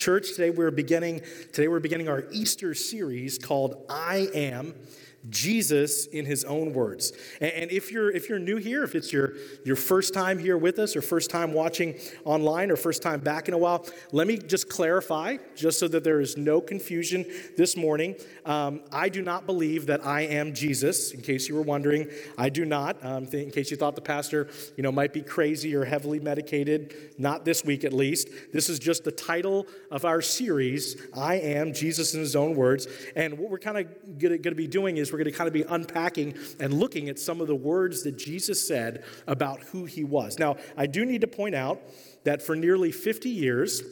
Church, 0.00 0.32
today 0.32 0.48
we're 0.48 0.70
beginning 0.70 1.20
today 1.52 1.68
we're 1.68 1.78
beginning 1.78 2.08
our 2.08 2.24
Easter 2.32 2.72
series 2.72 3.36
called 3.36 3.84
I 3.90 4.30
Am 4.32 4.74
Jesus 5.28 6.06
in 6.06 6.24
his 6.24 6.44
own 6.44 6.72
words. 6.72 7.12
And 7.40 7.70
if 7.70 7.92
you're 7.92 8.10
if 8.10 8.28
you're 8.28 8.38
new 8.38 8.56
here, 8.56 8.82
if 8.82 8.94
it's 8.94 9.12
your 9.12 9.34
your 9.64 9.76
first 9.76 10.14
time 10.14 10.38
here 10.38 10.56
with 10.56 10.78
us 10.78 10.96
or 10.96 11.02
first 11.02 11.30
time 11.30 11.52
watching 11.52 11.96
online 12.24 12.70
or 12.70 12.76
first 12.76 13.02
time 13.02 13.20
back 13.20 13.46
in 13.46 13.52
a 13.52 13.58
while, 13.58 13.84
let 14.12 14.26
me 14.26 14.38
just 14.38 14.70
clarify 14.70 15.36
just 15.54 15.78
so 15.78 15.88
that 15.88 16.04
there 16.04 16.20
is 16.20 16.38
no 16.38 16.60
confusion 16.60 17.26
this 17.56 17.76
morning. 17.76 18.14
Um, 18.46 18.80
I 18.92 19.10
do 19.10 19.20
not 19.20 19.44
believe 19.44 19.86
that 19.86 20.06
I 20.06 20.22
am 20.22 20.54
Jesus. 20.54 21.12
In 21.12 21.20
case 21.20 21.48
you 21.48 21.54
were 21.54 21.62
wondering, 21.62 22.08
I 22.38 22.48
do 22.48 22.64
not. 22.64 23.04
Um, 23.04 23.24
in 23.26 23.50
case 23.50 23.70
you 23.70 23.76
thought 23.76 23.96
the 23.96 24.00
pastor, 24.00 24.48
you 24.76 24.82
know, 24.82 24.92
might 24.92 25.12
be 25.12 25.20
crazy 25.20 25.74
or 25.74 25.84
heavily 25.84 26.18
medicated, 26.18 26.94
not 27.18 27.44
this 27.44 27.62
week 27.62 27.84
at 27.84 27.92
least. 27.92 28.28
This 28.54 28.70
is 28.70 28.78
just 28.78 29.04
the 29.04 29.12
title 29.12 29.66
of 29.90 30.06
our 30.06 30.22
series. 30.22 30.96
I 31.14 31.34
am 31.34 31.74
Jesus 31.74 32.14
in 32.14 32.20
His 32.20 32.34
own 32.34 32.54
words. 32.54 32.86
And 33.14 33.38
what 33.38 33.50
we're 33.50 33.58
kind 33.58 33.76
of 33.76 34.18
going 34.18 34.42
to 34.42 34.54
be 34.54 34.66
doing 34.66 34.96
is 34.96 35.09
we're 35.12 35.18
going 35.18 35.30
to 35.30 35.36
kind 35.36 35.48
of 35.48 35.54
be 35.54 35.62
unpacking 35.62 36.34
and 36.58 36.74
looking 36.74 37.08
at 37.08 37.18
some 37.18 37.40
of 37.40 37.46
the 37.46 37.54
words 37.54 38.02
that 38.04 38.16
Jesus 38.16 38.66
said 38.66 39.04
about 39.26 39.60
who 39.64 39.84
he 39.84 40.04
was. 40.04 40.38
Now, 40.38 40.56
I 40.76 40.86
do 40.86 41.04
need 41.04 41.20
to 41.22 41.26
point 41.26 41.54
out 41.54 41.80
that 42.24 42.42
for 42.42 42.56
nearly 42.56 42.92
50 42.92 43.28
years, 43.28 43.82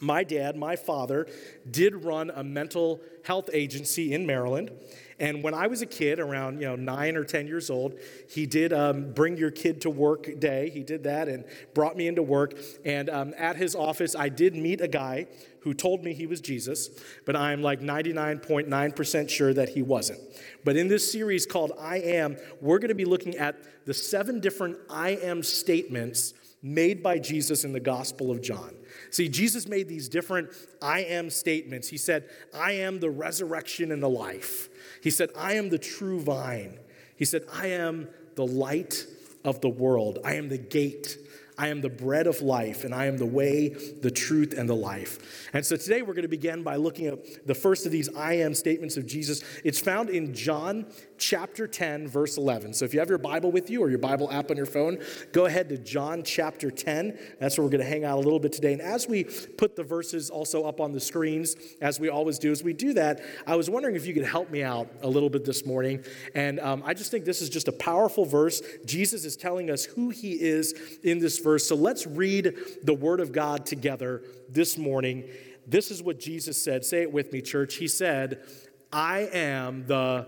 my 0.00 0.24
dad, 0.24 0.56
my 0.56 0.76
father, 0.76 1.26
did 1.70 2.04
run 2.04 2.30
a 2.30 2.44
mental 2.44 3.00
health 3.24 3.48
agency 3.52 4.12
in 4.12 4.26
Maryland. 4.26 4.70
And 5.18 5.42
when 5.42 5.54
I 5.54 5.66
was 5.66 5.80
a 5.80 5.86
kid, 5.86 6.18
around 6.18 6.60
you 6.60 6.66
know 6.66 6.76
nine 6.76 7.16
or 7.16 7.24
ten 7.24 7.46
years 7.46 7.70
old, 7.70 7.98
he 8.28 8.46
did 8.46 8.72
um, 8.72 9.12
bring 9.12 9.36
your 9.36 9.50
kid 9.50 9.80
to 9.82 9.90
work 9.90 10.28
day. 10.38 10.70
He 10.70 10.82
did 10.82 11.04
that 11.04 11.28
and 11.28 11.44
brought 11.74 11.96
me 11.96 12.06
into 12.06 12.22
work. 12.22 12.58
And 12.84 13.08
um, 13.08 13.34
at 13.38 13.56
his 13.56 13.74
office, 13.74 14.14
I 14.14 14.28
did 14.28 14.54
meet 14.54 14.80
a 14.80 14.88
guy 14.88 15.26
who 15.60 15.74
told 15.74 16.04
me 16.04 16.12
he 16.12 16.26
was 16.26 16.40
Jesus, 16.40 16.90
but 17.24 17.34
I'm 17.34 17.60
like 17.60 17.80
99.9% 17.80 19.28
sure 19.28 19.52
that 19.52 19.70
he 19.70 19.82
wasn't. 19.82 20.20
But 20.64 20.76
in 20.76 20.86
this 20.86 21.10
series 21.10 21.44
called 21.44 21.72
I 21.76 21.96
Am, 21.96 22.36
we're 22.60 22.78
going 22.78 22.90
to 22.90 22.94
be 22.94 23.04
looking 23.04 23.36
at 23.36 23.56
the 23.84 23.92
seven 23.92 24.38
different 24.38 24.76
I 24.88 25.10
Am 25.16 25.42
statements 25.42 26.34
made 26.62 27.02
by 27.02 27.18
Jesus 27.18 27.64
in 27.64 27.72
the 27.72 27.80
Gospel 27.80 28.30
of 28.30 28.42
John. 28.42 28.74
See, 29.10 29.28
Jesus 29.28 29.68
made 29.68 29.88
these 29.88 30.08
different 30.08 30.50
I 30.82 31.00
am 31.00 31.30
statements. 31.30 31.88
He 31.88 31.98
said, 31.98 32.28
I 32.54 32.72
am 32.72 33.00
the 33.00 33.10
resurrection 33.10 33.92
and 33.92 34.02
the 34.02 34.08
life. 34.08 34.68
He 35.02 35.10
said, 35.10 35.30
I 35.36 35.54
am 35.54 35.68
the 35.68 35.78
true 35.78 36.20
vine. 36.20 36.78
He 37.16 37.24
said, 37.24 37.44
I 37.52 37.68
am 37.68 38.08
the 38.34 38.46
light 38.46 39.06
of 39.44 39.60
the 39.60 39.68
world. 39.68 40.18
I 40.24 40.34
am 40.34 40.48
the 40.48 40.58
gate. 40.58 41.18
I 41.58 41.68
am 41.68 41.80
the 41.80 41.88
bread 41.88 42.26
of 42.26 42.42
life, 42.42 42.84
and 42.84 42.94
I 42.94 43.06
am 43.06 43.16
the 43.16 43.24
way, 43.24 43.70
the 43.70 44.10
truth, 44.10 44.52
and 44.56 44.68
the 44.68 44.76
life. 44.76 45.48
And 45.54 45.64
so 45.64 45.76
today 45.76 46.02
we're 46.02 46.12
going 46.12 46.22
to 46.22 46.28
begin 46.28 46.62
by 46.62 46.76
looking 46.76 47.06
at 47.06 47.46
the 47.46 47.54
first 47.54 47.86
of 47.86 47.92
these 47.92 48.14
I 48.14 48.34
am 48.34 48.52
statements 48.52 48.98
of 48.98 49.06
Jesus. 49.06 49.42
It's 49.64 49.80
found 49.80 50.10
in 50.10 50.34
John 50.34 50.84
chapter 51.18 51.66
10, 51.66 52.08
verse 52.08 52.36
11. 52.36 52.74
So 52.74 52.84
if 52.84 52.92
you 52.92 53.00
have 53.00 53.08
your 53.08 53.18
Bible 53.18 53.50
with 53.50 53.70
you 53.70 53.82
or 53.82 53.88
your 53.88 53.98
Bible 53.98 54.30
app 54.30 54.50
on 54.50 54.56
your 54.56 54.66
phone, 54.66 54.98
go 55.32 55.46
ahead 55.46 55.68
to 55.70 55.78
John 55.78 56.22
chapter 56.22 56.70
10. 56.70 57.18
That's 57.40 57.56
where 57.56 57.64
we're 57.64 57.70
going 57.70 57.84
to 57.84 57.88
hang 57.88 58.04
out 58.04 58.16
a 58.16 58.20
little 58.20 58.38
bit 58.38 58.52
today. 58.52 58.72
And 58.72 58.82
as 58.82 59.08
we 59.08 59.24
put 59.24 59.76
the 59.76 59.84
verses 59.84 60.30
also 60.30 60.64
up 60.64 60.80
on 60.80 60.92
the 60.92 61.00
screens, 61.00 61.56
as 61.80 61.98
we 61.98 62.08
always 62.08 62.38
do, 62.38 62.50
as 62.50 62.62
we 62.62 62.72
do 62.72 62.92
that, 62.94 63.20
I 63.46 63.56
was 63.56 63.70
wondering 63.70 63.96
if 63.96 64.06
you 64.06 64.14
could 64.14 64.24
help 64.24 64.50
me 64.50 64.62
out 64.62 64.88
a 65.02 65.08
little 65.08 65.30
bit 65.30 65.44
this 65.44 65.64
morning. 65.64 66.04
And 66.34 66.60
um, 66.60 66.82
I 66.84 66.94
just 66.94 67.10
think 67.10 67.24
this 67.24 67.42
is 67.42 67.48
just 67.48 67.68
a 67.68 67.72
powerful 67.72 68.24
verse. 68.24 68.62
Jesus 68.84 69.24
is 69.24 69.36
telling 69.36 69.70
us 69.70 69.84
who 69.84 70.10
he 70.10 70.32
is 70.32 70.98
in 71.02 71.18
this 71.18 71.38
verse. 71.38 71.66
So 71.66 71.74
let's 71.74 72.06
read 72.06 72.54
the 72.82 72.94
word 72.94 73.20
of 73.20 73.32
God 73.32 73.66
together 73.66 74.22
this 74.48 74.78
morning. 74.78 75.24
This 75.66 75.90
is 75.90 76.02
what 76.02 76.20
Jesus 76.20 76.62
said. 76.62 76.84
Say 76.84 77.02
it 77.02 77.12
with 77.12 77.32
me, 77.32 77.42
church. 77.42 77.76
He 77.76 77.88
said, 77.88 78.42
I 78.92 79.28
am 79.32 79.86
the 79.86 80.26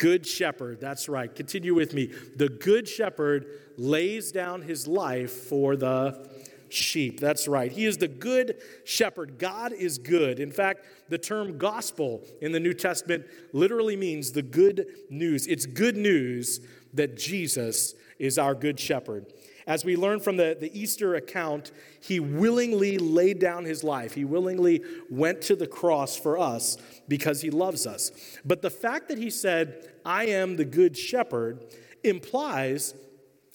good 0.00 0.26
shepherd. 0.26 0.80
That's 0.80 1.08
right. 1.08 1.32
Continue 1.32 1.74
with 1.74 1.92
me. 1.92 2.10
The 2.34 2.48
good 2.48 2.88
shepherd 2.88 3.46
lays 3.76 4.32
down 4.32 4.62
his 4.62 4.88
life 4.88 5.30
for 5.30 5.76
the 5.76 6.26
sheep. 6.70 7.20
That's 7.20 7.46
right. 7.46 7.70
He 7.70 7.84
is 7.84 7.98
the 7.98 8.08
good 8.08 8.56
shepherd. 8.84 9.38
God 9.38 9.72
is 9.72 9.98
good. 9.98 10.40
In 10.40 10.50
fact, 10.50 10.86
the 11.10 11.18
term 11.18 11.58
gospel 11.58 12.24
in 12.40 12.52
the 12.52 12.60
New 12.60 12.72
Testament 12.72 13.26
literally 13.52 13.96
means 13.96 14.32
the 14.32 14.42
good 14.42 14.86
news. 15.10 15.46
It's 15.46 15.66
good 15.66 15.96
news 15.96 16.60
that 16.94 17.18
Jesus 17.18 17.94
is 18.18 18.38
our 18.38 18.54
good 18.54 18.80
shepherd. 18.80 19.26
As 19.70 19.84
we 19.84 19.94
learn 19.94 20.18
from 20.18 20.36
the, 20.36 20.56
the 20.58 20.76
Easter 20.76 21.14
account, 21.14 21.70
he 22.00 22.18
willingly 22.18 22.98
laid 22.98 23.38
down 23.38 23.64
his 23.64 23.84
life. 23.84 24.14
He 24.14 24.24
willingly 24.24 24.82
went 25.08 25.42
to 25.42 25.54
the 25.54 25.68
cross 25.68 26.16
for 26.16 26.36
us 26.36 26.76
because 27.06 27.40
he 27.40 27.50
loves 27.50 27.86
us. 27.86 28.10
But 28.44 28.62
the 28.62 28.70
fact 28.70 29.06
that 29.10 29.16
he 29.16 29.30
said, 29.30 29.92
I 30.04 30.26
am 30.26 30.56
the 30.56 30.64
good 30.64 30.98
shepherd, 30.98 31.64
implies 32.02 32.96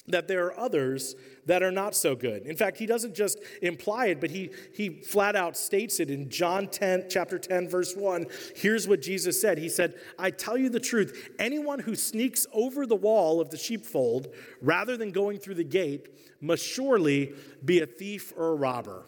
that 0.08 0.30
there 0.30 0.46
are 0.46 0.58
others 0.58 1.16
that 1.46 1.64
are 1.64 1.72
not 1.72 1.96
so 1.96 2.16
good. 2.16 2.46
In 2.46 2.56
fact, 2.56 2.78
he 2.78 2.86
doesn't 2.86 3.16
just 3.16 3.40
imply 3.62 4.08
it, 4.08 4.20
but 4.20 4.32
he, 4.32 4.52
he 4.74 4.90
flat 4.90 5.36
out 5.36 5.56
states 5.56 6.00
it 6.00 6.10
in 6.10 6.30
John 6.30 6.68
10, 6.68 7.06
chapter 7.10 7.38
10, 7.38 7.70
verse 7.70 7.96
1. 7.96 8.26
Here's 8.56 8.88
what 8.88 9.02
Jesus 9.02 9.40
said. 9.40 9.58
He 9.58 9.70
said, 9.70 9.96
I 10.18 10.32
tell 10.32 10.58
you 10.58 10.70
the 10.70 10.80
truth, 10.80 11.32
anyone 11.40 11.80
who 11.80 11.96
sneaks 11.96 12.48
over 12.54 12.86
the 12.86 12.96
wall 12.96 13.40
of 13.40 13.50
the 13.50 13.58
sheepfold 13.58 14.34
rather 14.62 14.98
than 14.98 15.12
going 15.12 15.38
through 15.38 15.56
the 15.56 15.64
gate 15.64 16.10
must 16.42 16.64
surely 16.64 17.34
be 17.64 17.82
a 17.82 17.86
thief 17.86 18.34
or 18.36 18.50
a 18.50 18.56
robber. 18.56 19.06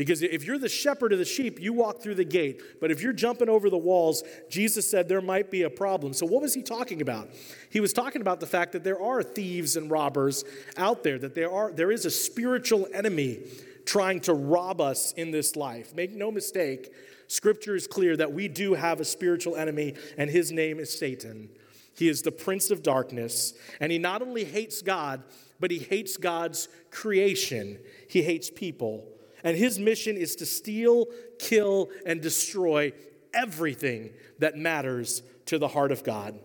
Because 0.00 0.22
if 0.22 0.46
you're 0.46 0.56
the 0.56 0.66
shepherd 0.66 1.12
of 1.12 1.18
the 1.18 1.26
sheep, 1.26 1.60
you 1.60 1.74
walk 1.74 2.00
through 2.00 2.14
the 2.14 2.24
gate. 2.24 2.80
But 2.80 2.90
if 2.90 3.02
you're 3.02 3.12
jumping 3.12 3.50
over 3.50 3.68
the 3.68 3.76
walls, 3.76 4.22
Jesus 4.48 4.90
said 4.90 5.10
there 5.10 5.20
might 5.20 5.50
be 5.50 5.64
a 5.64 5.68
problem. 5.68 6.14
So, 6.14 6.24
what 6.24 6.40
was 6.40 6.54
he 6.54 6.62
talking 6.62 7.02
about? 7.02 7.28
He 7.68 7.80
was 7.80 7.92
talking 7.92 8.22
about 8.22 8.40
the 8.40 8.46
fact 8.46 8.72
that 8.72 8.82
there 8.82 8.98
are 8.98 9.22
thieves 9.22 9.76
and 9.76 9.90
robbers 9.90 10.42
out 10.78 11.02
there, 11.02 11.18
that 11.18 11.34
there, 11.34 11.52
are, 11.52 11.70
there 11.70 11.92
is 11.92 12.06
a 12.06 12.10
spiritual 12.10 12.88
enemy 12.94 13.40
trying 13.84 14.20
to 14.20 14.32
rob 14.32 14.80
us 14.80 15.12
in 15.18 15.32
this 15.32 15.54
life. 15.54 15.94
Make 15.94 16.14
no 16.14 16.30
mistake, 16.30 16.94
scripture 17.28 17.76
is 17.76 17.86
clear 17.86 18.16
that 18.16 18.32
we 18.32 18.48
do 18.48 18.72
have 18.72 19.00
a 19.00 19.04
spiritual 19.04 19.54
enemy, 19.54 19.96
and 20.16 20.30
his 20.30 20.50
name 20.50 20.80
is 20.80 20.98
Satan. 20.98 21.50
He 21.94 22.08
is 22.08 22.22
the 22.22 22.32
prince 22.32 22.70
of 22.70 22.82
darkness, 22.82 23.52
and 23.80 23.92
he 23.92 23.98
not 23.98 24.22
only 24.22 24.44
hates 24.44 24.80
God, 24.80 25.24
but 25.60 25.70
he 25.70 25.78
hates 25.78 26.16
God's 26.16 26.68
creation, 26.90 27.78
he 28.08 28.22
hates 28.22 28.48
people. 28.48 29.06
And 29.44 29.56
his 29.56 29.78
mission 29.78 30.16
is 30.16 30.36
to 30.36 30.46
steal, 30.46 31.06
kill, 31.38 31.88
and 32.06 32.20
destroy 32.20 32.92
everything 33.32 34.10
that 34.38 34.56
matters 34.56 35.22
to 35.46 35.58
the 35.58 35.68
heart 35.68 35.92
of 35.92 36.04
God. 36.04 36.38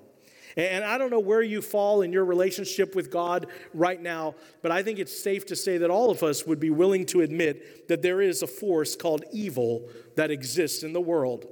And 0.57 0.85
I 0.85 0.97
don't 0.97 1.11
know 1.11 1.19
where 1.19 1.41
you 1.41 1.61
fall 1.61 2.01
in 2.01 2.13
your 2.13 2.23
relationship 2.23 2.95
with 2.95 3.11
God 3.11 3.47
right 3.73 4.01
now, 4.01 4.35
but 4.61 4.71
I 4.71 4.83
think 4.83 4.99
it's 4.99 5.21
safe 5.21 5.45
to 5.47 5.55
say 5.55 5.77
that 5.79 5.89
all 5.89 6.09
of 6.09 6.23
us 6.23 6.47
would 6.47 6.61
be 6.61 6.69
willing 6.69 7.05
to 7.07 7.21
admit 7.21 7.89
that 7.89 8.01
there 8.01 8.21
is 8.21 8.41
a 8.41 8.47
force 8.47 8.95
called 8.95 9.25
evil 9.33 9.89
that 10.15 10.31
exists 10.31 10.83
in 10.83 10.93
the 10.93 11.01
world. 11.01 11.45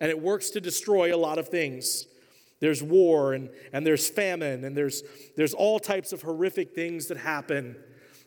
And 0.00 0.10
it 0.10 0.20
works 0.20 0.50
to 0.50 0.60
destroy 0.60 1.14
a 1.14 1.18
lot 1.18 1.38
of 1.38 1.48
things. 1.48 2.06
There's 2.60 2.82
war 2.82 3.34
and, 3.34 3.50
and 3.74 3.86
there's 3.86 4.08
famine 4.08 4.64
and 4.64 4.74
there's, 4.74 5.02
there's 5.36 5.52
all 5.52 5.78
types 5.78 6.12
of 6.14 6.22
horrific 6.22 6.74
things 6.74 7.08
that 7.08 7.18
happen. 7.18 7.76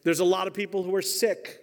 There's 0.04 0.20
a 0.20 0.26
lot 0.26 0.46
of 0.46 0.54
people 0.54 0.84
who 0.84 0.94
are 0.96 1.02
sick. 1.02 1.60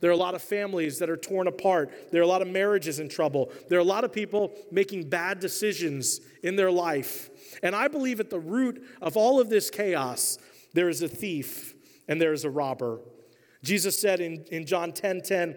There 0.00 0.10
are 0.10 0.14
a 0.14 0.18
lot 0.18 0.34
of 0.34 0.42
families 0.42 0.98
that 0.98 1.08
are 1.08 1.16
torn 1.16 1.46
apart. 1.46 2.10
There 2.12 2.20
are 2.20 2.24
a 2.24 2.28
lot 2.28 2.42
of 2.42 2.48
marriages 2.48 3.00
in 3.00 3.08
trouble. 3.08 3.50
There 3.68 3.78
are 3.78 3.82
a 3.82 3.84
lot 3.84 4.04
of 4.04 4.12
people 4.12 4.52
making 4.70 5.08
bad 5.08 5.40
decisions 5.40 6.20
in 6.42 6.56
their 6.56 6.70
life. 6.70 7.30
And 7.62 7.74
I 7.74 7.88
believe 7.88 8.20
at 8.20 8.30
the 8.30 8.38
root 8.38 8.86
of 9.00 9.16
all 9.16 9.40
of 9.40 9.48
this 9.48 9.70
chaos, 9.70 10.38
there 10.74 10.88
is 10.88 11.02
a 11.02 11.08
thief 11.08 11.74
and 12.08 12.20
there 12.20 12.32
is 12.32 12.44
a 12.44 12.50
robber. 12.50 13.00
Jesus 13.62 13.98
said 13.98 14.20
in, 14.20 14.44
in 14.50 14.66
John 14.66 14.92
10 14.92 15.22
10 15.22 15.56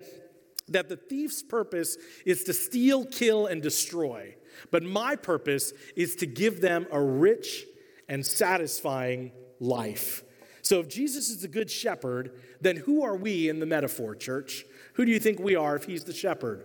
that 0.70 0.88
the 0.88 0.96
thief's 0.96 1.44
purpose 1.44 1.98
is 2.26 2.44
to 2.46 2.54
steal, 2.54 3.06
kill, 3.06 3.48
and 3.48 3.62
destroy. 3.62 4.36
But 4.72 4.84
my 4.84 5.16
purpose 5.16 5.74
is 5.96 6.16
to 6.18 6.26
give 6.26 6.62
them 6.62 6.88
a 6.92 7.02
rich 7.02 7.66
and 8.08 8.26
satisfying 8.26 9.32
life. 9.60 10.24
So 10.70 10.80
if 10.82 10.88
Jesus 10.88 11.30
is 11.30 11.42
the 11.42 11.48
good 11.48 11.72
shepherd, 11.72 12.40
then 12.62 12.76
who 12.76 13.02
are 13.04 13.16
we 13.16 13.50
in 13.50 13.60
the 13.60 13.66
metaphor, 13.66 14.14
church? 14.14 14.66
Who 14.94 15.04
do 15.04 15.12
you 15.12 15.20
think 15.20 15.40
we 15.40 15.56
are 15.56 15.76
if 15.76 15.86
he's 15.86 16.04
the 16.04 16.14
shepherd? 16.14 16.64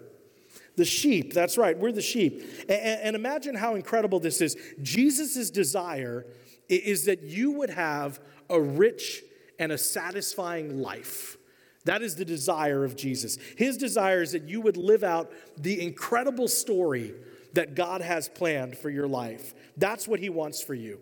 The 0.77 0.85
sheep, 0.85 1.33
that's 1.33 1.56
right, 1.56 1.75
we're 1.79 1.91
the 1.91 2.03
sheep. 2.03 2.45
And, 2.69 3.17
imagine 3.17 3.55
how 3.55 3.77
incredible 3.77 4.21
this 4.21 4.43
is. 4.43 4.59
Jesus' 4.83 5.49
desire 5.49 6.27
is 6.69 7.06
that 7.06 7.23
you 7.23 7.53
would 7.53 7.71
have 7.71 8.21
a 8.51 8.61
rich 8.61 9.23
and 9.59 9.73
a 9.73 9.79
satisfying 9.79 10.83
life. 10.83 11.39
That 11.87 12.03
is 12.03 12.15
the 12.15 12.27
desire 12.27 12.85
of 12.85 12.97
Jesus. 12.97 13.39
His 13.57 13.79
desire 13.79 14.21
is 14.21 14.33
that 14.33 14.47
you 14.47 14.61
would 14.61 14.77
live 14.77 15.03
out 15.03 15.33
the 15.57 15.81
incredible 15.81 16.49
story 16.49 17.15
that 17.55 17.75
God 17.75 18.03
has 18.03 18.29
planned 18.29 18.77
for 18.77 18.91
your 18.91 19.09
life. 19.09 19.55
That's 19.79 20.07
what 20.07 20.21
He 20.21 20.29
wants 20.29 20.62
for 20.62 20.75
you. 20.75 21.00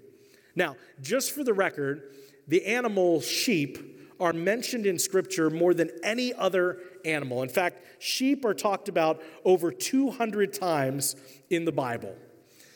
Now, 0.54 0.76
just 1.00 1.32
for 1.32 1.42
the 1.42 1.54
record, 1.54 2.02
the 2.48 2.64
animal 2.66 3.20
sheep 3.20 3.78
are 4.20 4.32
mentioned 4.32 4.86
in 4.86 4.98
Scripture 4.98 5.50
more 5.50 5.74
than 5.74 5.90
any 6.02 6.32
other 6.34 6.78
animal. 7.04 7.42
In 7.42 7.48
fact, 7.48 7.84
sheep 7.98 8.44
are 8.44 8.54
talked 8.54 8.88
about 8.88 9.20
over 9.44 9.72
200 9.72 10.52
times 10.52 11.16
in 11.50 11.64
the 11.64 11.72
Bible. 11.72 12.14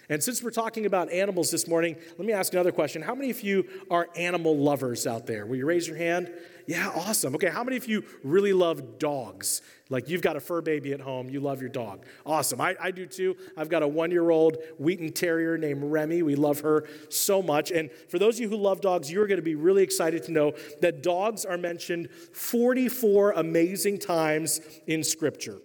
And 0.08 0.22
since 0.22 0.42
we're 0.42 0.50
talking 0.50 0.86
about 0.86 1.10
animals 1.10 1.50
this 1.50 1.66
morning, 1.66 1.96
let 2.16 2.26
me 2.26 2.32
ask 2.32 2.52
another 2.52 2.72
question. 2.72 3.02
How 3.02 3.14
many 3.14 3.30
of 3.30 3.42
you 3.42 3.66
are 3.90 4.08
animal 4.16 4.56
lovers 4.56 5.06
out 5.06 5.26
there? 5.26 5.46
Will 5.46 5.56
you 5.56 5.66
raise 5.66 5.88
your 5.88 5.96
hand? 5.96 6.32
Yeah, 6.66 6.88
awesome. 6.88 7.34
Okay, 7.36 7.48
how 7.48 7.62
many 7.62 7.76
of 7.76 7.86
you 7.86 8.04
really 8.24 8.52
love 8.52 8.98
dogs? 8.98 9.62
Like 9.88 10.08
you've 10.08 10.22
got 10.22 10.34
a 10.36 10.40
fur 10.40 10.60
baby 10.60 10.92
at 10.92 11.00
home, 11.00 11.28
you 11.30 11.38
love 11.38 11.60
your 11.60 11.70
dog. 11.70 12.04
Awesome. 12.24 12.60
I, 12.60 12.74
I 12.80 12.90
do 12.90 13.06
too. 13.06 13.36
I've 13.56 13.68
got 13.68 13.84
a 13.84 13.88
one 13.88 14.10
year 14.10 14.30
old 14.30 14.56
Wheaten 14.78 15.12
Terrier 15.12 15.56
named 15.56 15.84
Remy. 15.84 16.22
We 16.22 16.34
love 16.34 16.60
her 16.60 16.88
so 17.08 17.40
much. 17.40 17.70
And 17.70 17.90
for 18.08 18.18
those 18.18 18.36
of 18.36 18.40
you 18.40 18.48
who 18.48 18.56
love 18.56 18.80
dogs, 18.80 19.12
you're 19.12 19.28
going 19.28 19.38
to 19.38 19.42
be 19.42 19.54
really 19.54 19.84
excited 19.84 20.24
to 20.24 20.32
know 20.32 20.54
that 20.80 21.04
dogs 21.04 21.44
are 21.44 21.56
mentioned 21.56 22.10
44 22.32 23.32
amazing 23.32 24.00
times 24.00 24.60
in 24.88 25.04
Scripture. 25.04 25.60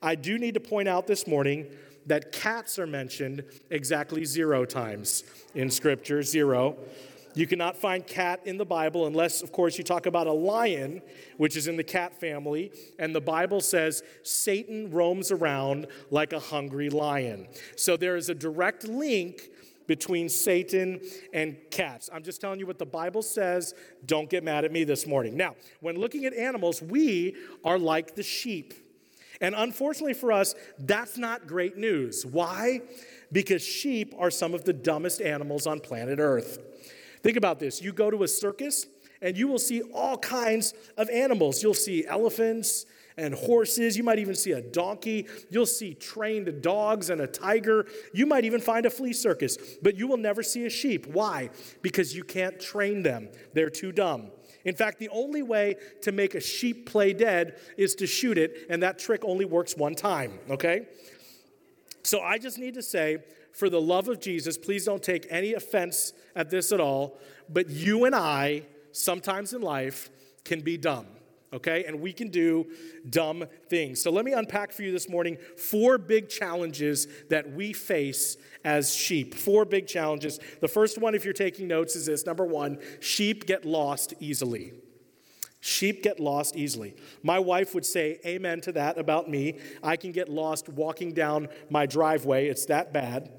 I 0.00 0.14
do 0.14 0.38
need 0.38 0.54
to 0.54 0.60
point 0.60 0.86
out 0.86 1.08
this 1.08 1.26
morning 1.26 1.66
that 2.06 2.30
cats 2.30 2.78
are 2.78 2.86
mentioned 2.86 3.42
exactly 3.70 4.24
zero 4.24 4.64
times 4.64 5.24
in 5.56 5.70
Scripture, 5.70 6.22
zero. 6.22 6.76
You 7.36 7.46
cannot 7.46 7.76
find 7.76 8.04
cat 8.06 8.40
in 8.46 8.56
the 8.56 8.64
Bible 8.64 9.06
unless, 9.06 9.42
of 9.42 9.52
course, 9.52 9.76
you 9.76 9.84
talk 9.84 10.06
about 10.06 10.26
a 10.26 10.32
lion, 10.32 11.02
which 11.36 11.54
is 11.54 11.68
in 11.68 11.76
the 11.76 11.84
cat 11.84 12.18
family. 12.18 12.72
And 12.98 13.14
the 13.14 13.20
Bible 13.20 13.60
says 13.60 14.02
Satan 14.22 14.90
roams 14.90 15.30
around 15.30 15.86
like 16.10 16.32
a 16.32 16.40
hungry 16.40 16.88
lion. 16.88 17.46
So 17.76 17.98
there 17.98 18.16
is 18.16 18.30
a 18.30 18.34
direct 18.34 18.88
link 18.88 19.50
between 19.86 20.30
Satan 20.30 20.98
and 21.34 21.58
cats. 21.70 22.08
I'm 22.10 22.22
just 22.22 22.40
telling 22.40 22.58
you 22.58 22.66
what 22.66 22.78
the 22.78 22.86
Bible 22.86 23.20
says. 23.20 23.74
Don't 24.06 24.30
get 24.30 24.42
mad 24.42 24.64
at 24.64 24.72
me 24.72 24.84
this 24.84 25.06
morning. 25.06 25.36
Now, 25.36 25.56
when 25.80 25.96
looking 25.96 26.24
at 26.24 26.32
animals, 26.32 26.80
we 26.80 27.36
are 27.66 27.78
like 27.78 28.14
the 28.14 28.22
sheep. 28.22 28.72
And 29.42 29.54
unfortunately 29.54 30.14
for 30.14 30.32
us, 30.32 30.54
that's 30.78 31.18
not 31.18 31.46
great 31.46 31.76
news. 31.76 32.24
Why? 32.24 32.80
Because 33.30 33.62
sheep 33.62 34.14
are 34.18 34.30
some 34.30 34.54
of 34.54 34.64
the 34.64 34.72
dumbest 34.72 35.20
animals 35.20 35.66
on 35.66 35.80
planet 35.80 36.18
Earth. 36.18 36.60
Think 37.26 37.36
about 37.36 37.58
this 37.58 37.82
you 37.82 37.92
go 37.92 38.08
to 38.08 38.22
a 38.22 38.28
circus 38.28 38.86
and 39.20 39.36
you 39.36 39.48
will 39.48 39.58
see 39.58 39.82
all 39.92 40.16
kinds 40.16 40.74
of 40.96 41.10
animals. 41.10 41.60
You'll 41.60 41.74
see 41.74 42.06
elephants 42.06 42.86
and 43.16 43.34
horses. 43.34 43.96
You 43.96 44.04
might 44.04 44.20
even 44.20 44.36
see 44.36 44.52
a 44.52 44.62
donkey. 44.62 45.26
You'll 45.50 45.66
see 45.66 45.94
trained 45.94 46.62
dogs 46.62 47.10
and 47.10 47.20
a 47.20 47.26
tiger. 47.26 47.86
You 48.14 48.26
might 48.26 48.44
even 48.44 48.60
find 48.60 48.86
a 48.86 48.90
flea 48.90 49.12
circus, 49.12 49.58
but 49.82 49.96
you 49.96 50.06
will 50.06 50.18
never 50.18 50.44
see 50.44 50.66
a 50.66 50.70
sheep. 50.70 51.08
Why? 51.08 51.50
Because 51.82 52.14
you 52.14 52.22
can't 52.22 52.60
train 52.60 53.02
them, 53.02 53.28
they're 53.54 53.70
too 53.70 53.90
dumb. 53.90 54.30
In 54.64 54.76
fact, 54.76 55.00
the 55.00 55.08
only 55.08 55.42
way 55.42 55.74
to 56.02 56.12
make 56.12 56.36
a 56.36 56.40
sheep 56.40 56.88
play 56.88 57.12
dead 57.12 57.58
is 57.76 57.96
to 57.96 58.06
shoot 58.06 58.38
it, 58.38 58.66
and 58.70 58.80
that 58.84 59.00
trick 59.00 59.24
only 59.24 59.46
works 59.46 59.76
one 59.76 59.96
time, 59.96 60.38
okay? 60.48 60.86
So 62.04 62.20
I 62.20 62.38
just 62.38 62.56
need 62.58 62.74
to 62.74 62.82
say, 62.82 63.18
for 63.56 63.70
the 63.70 63.80
love 63.80 64.08
of 64.08 64.20
Jesus, 64.20 64.58
please 64.58 64.84
don't 64.84 65.02
take 65.02 65.26
any 65.30 65.54
offense 65.54 66.12
at 66.34 66.50
this 66.50 66.72
at 66.72 66.80
all, 66.80 67.18
but 67.48 67.68
you 67.70 68.04
and 68.04 68.14
I, 68.14 68.62
sometimes 68.92 69.52
in 69.52 69.62
life, 69.62 70.10
can 70.44 70.60
be 70.60 70.76
dumb 70.76 71.06
okay? 71.52 71.84
And 71.84 72.00
we 72.00 72.12
can 72.12 72.28
do 72.28 72.66
dumb 73.08 73.44
things. 73.68 74.02
So 74.02 74.10
let 74.10 74.24
me 74.24 74.32
unpack 74.32 74.72
for 74.72 74.82
you 74.82 74.92
this 74.92 75.08
morning 75.08 75.38
four 75.56 75.98
big 75.98 76.28
challenges 76.28 77.08
that 77.30 77.50
we 77.52 77.72
face 77.72 78.36
as 78.64 78.94
sheep. 78.94 79.34
Four 79.34 79.64
big 79.64 79.86
challenges. 79.86 80.38
The 80.60 80.68
first 80.68 80.98
one, 80.98 81.14
if 81.14 81.24
you're 81.24 81.34
taking 81.34 81.66
notes, 81.66 81.96
is 81.96 82.06
this 82.06 82.26
number 82.26 82.44
one, 82.44 82.78
sheep 83.00 83.46
get 83.46 83.64
lost 83.64 84.14
easily. 84.20 84.72
Sheep 85.66 86.04
get 86.04 86.20
lost 86.20 86.54
easily. 86.54 86.94
My 87.24 87.40
wife 87.40 87.74
would 87.74 87.84
say 87.84 88.20
amen 88.24 88.60
to 88.60 88.72
that 88.72 88.98
about 88.98 89.28
me. 89.28 89.58
I 89.82 89.96
can 89.96 90.12
get 90.12 90.28
lost 90.28 90.68
walking 90.68 91.12
down 91.12 91.48
my 91.70 91.86
driveway, 91.86 92.46
it's 92.46 92.66
that 92.66 92.92
bad. 92.92 93.32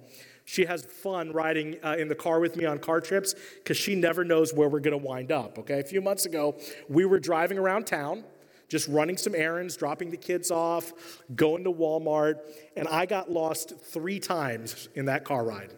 She 0.44 0.66
has 0.66 0.84
fun 0.84 1.32
riding 1.32 1.78
uh, 1.82 1.96
in 1.98 2.10
the 2.10 2.16
car 2.16 2.42
with 2.42 2.58
me 2.58 2.66
on 2.66 2.80
car 2.80 3.00
trips 3.00 3.34
because 3.56 3.78
she 3.78 3.96
never 3.96 4.26
knows 4.26 4.54
where 4.54 4.68
we're 4.68 4.82
going 4.82 5.00
to 5.00 5.06
wind 5.06 5.32
up. 5.32 5.58
Okay, 5.58 5.80
a 5.80 5.84
few 5.84 6.02
months 6.02 6.26
ago, 6.26 6.60
we 6.90 7.06
were 7.06 7.18
driving 7.20 7.58
around 7.58 7.88
town, 7.88 8.26
just 8.68 8.90
running 8.90 9.16
some 9.16 9.34
errands, 9.34 9.78
dropping 9.78 10.12
the 10.12 10.18
kids 10.18 10.52
off, 10.52 10.92
going 11.34 11.64
to 11.64 11.72
Walmart, 11.72 12.40
and 12.76 12.90
I 12.90 13.06
got 13.06 13.32
lost 13.32 13.80
three 13.80 14.20
times 14.20 14.90
in 14.96 15.06
that 15.06 15.24
car 15.24 15.46
ride. 15.46 15.72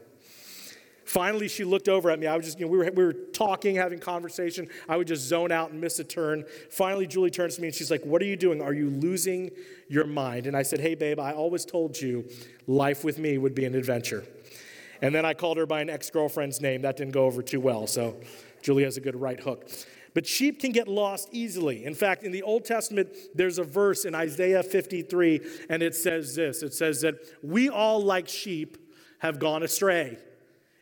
Finally, 1.10 1.48
she 1.48 1.64
looked 1.64 1.90
over 1.90 2.12
at 2.12 2.20
me. 2.20 2.28
I 2.28 2.36
was 2.36 2.46
just, 2.46 2.60
you 2.60 2.68
know, 2.68 2.72
we 2.72 2.78
were, 2.78 2.92
we 2.94 3.04
were 3.04 3.14
talking, 3.14 3.76
having 3.76 3.98
conversation. 3.98 4.68
I 4.88 4.96
would 4.96 5.08
just 5.08 5.24
zone 5.24 5.52
out 5.52 5.72
and 5.72 5.82
miss 5.82 5.98
a 5.98 6.04
turn. 6.04 6.46
Finally, 6.70 7.08
Julie 7.08 7.32
turns 7.32 7.56
to 7.56 7.62
me 7.62 7.70
and 7.70 7.76
she's 7.76 7.90
like, 7.90 8.06
What 8.06 8.22
are 8.22 8.26
you 8.26 8.36
doing? 8.36 8.62
Are 8.62 8.74
you 8.74 8.92
losing 8.92 9.50
your 9.88 10.06
mind? 10.06 10.46
And 10.46 10.56
I 10.56 10.62
said, 10.62 10.80
Hey, 10.80 10.94
babe, 10.94 11.20
I 11.20 11.34
always 11.34 11.66
told 11.66 12.00
you 12.00 12.30
life 12.68 13.04
with 13.04 13.18
me 13.18 13.40
would 13.40 13.56
be 13.56 13.66
an 13.66 13.74
adventure. 13.74 14.24
And 15.02 15.16
then 15.16 15.26
I 15.26 15.34
called 15.34 15.58
her 15.58 15.66
by 15.66 15.82
an 15.82 15.90
ex 15.90 16.12
girlfriend's 16.12 16.62
name. 16.62 16.84
That 16.84 16.96
didn't 16.96 17.14
go 17.14 17.26
over 17.26 17.42
too 17.42 17.60
well. 17.60 17.88
So 17.88 18.22
Julie 18.62 18.84
has 18.84 18.96
a 18.96 19.02
good 19.02 19.16
right 19.16 19.40
hook. 19.40 19.68
But 20.14 20.28
sheep 20.28 20.60
can 20.60 20.72
get 20.72 20.88
lost 20.88 21.30
easily. 21.32 21.86
In 21.86 21.96
fact, 21.96 22.22
in 22.22 22.32
the 22.32 22.44
Old 22.44 22.66
Testament, 22.66 23.10
there's 23.34 23.58
a 23.58 23.64
verse 23.64 24.06
in 24.06 24.14
Isaiah 24.14 24.62
53, 24.62 25.42
and 25.70 25.82
it 25.82 25.96
says 25.96 26.36
this 26.36 26.62
it 26.62 26.76
says 26.76 27.02
that 27.02 27.16
we 27.42 27.68
all, 27.68 28.00
like 28.00 28.28
sheep, 28.28 28.78
have 29.18 29.40
gone 29.40 29.64
astray. 29.64 30.20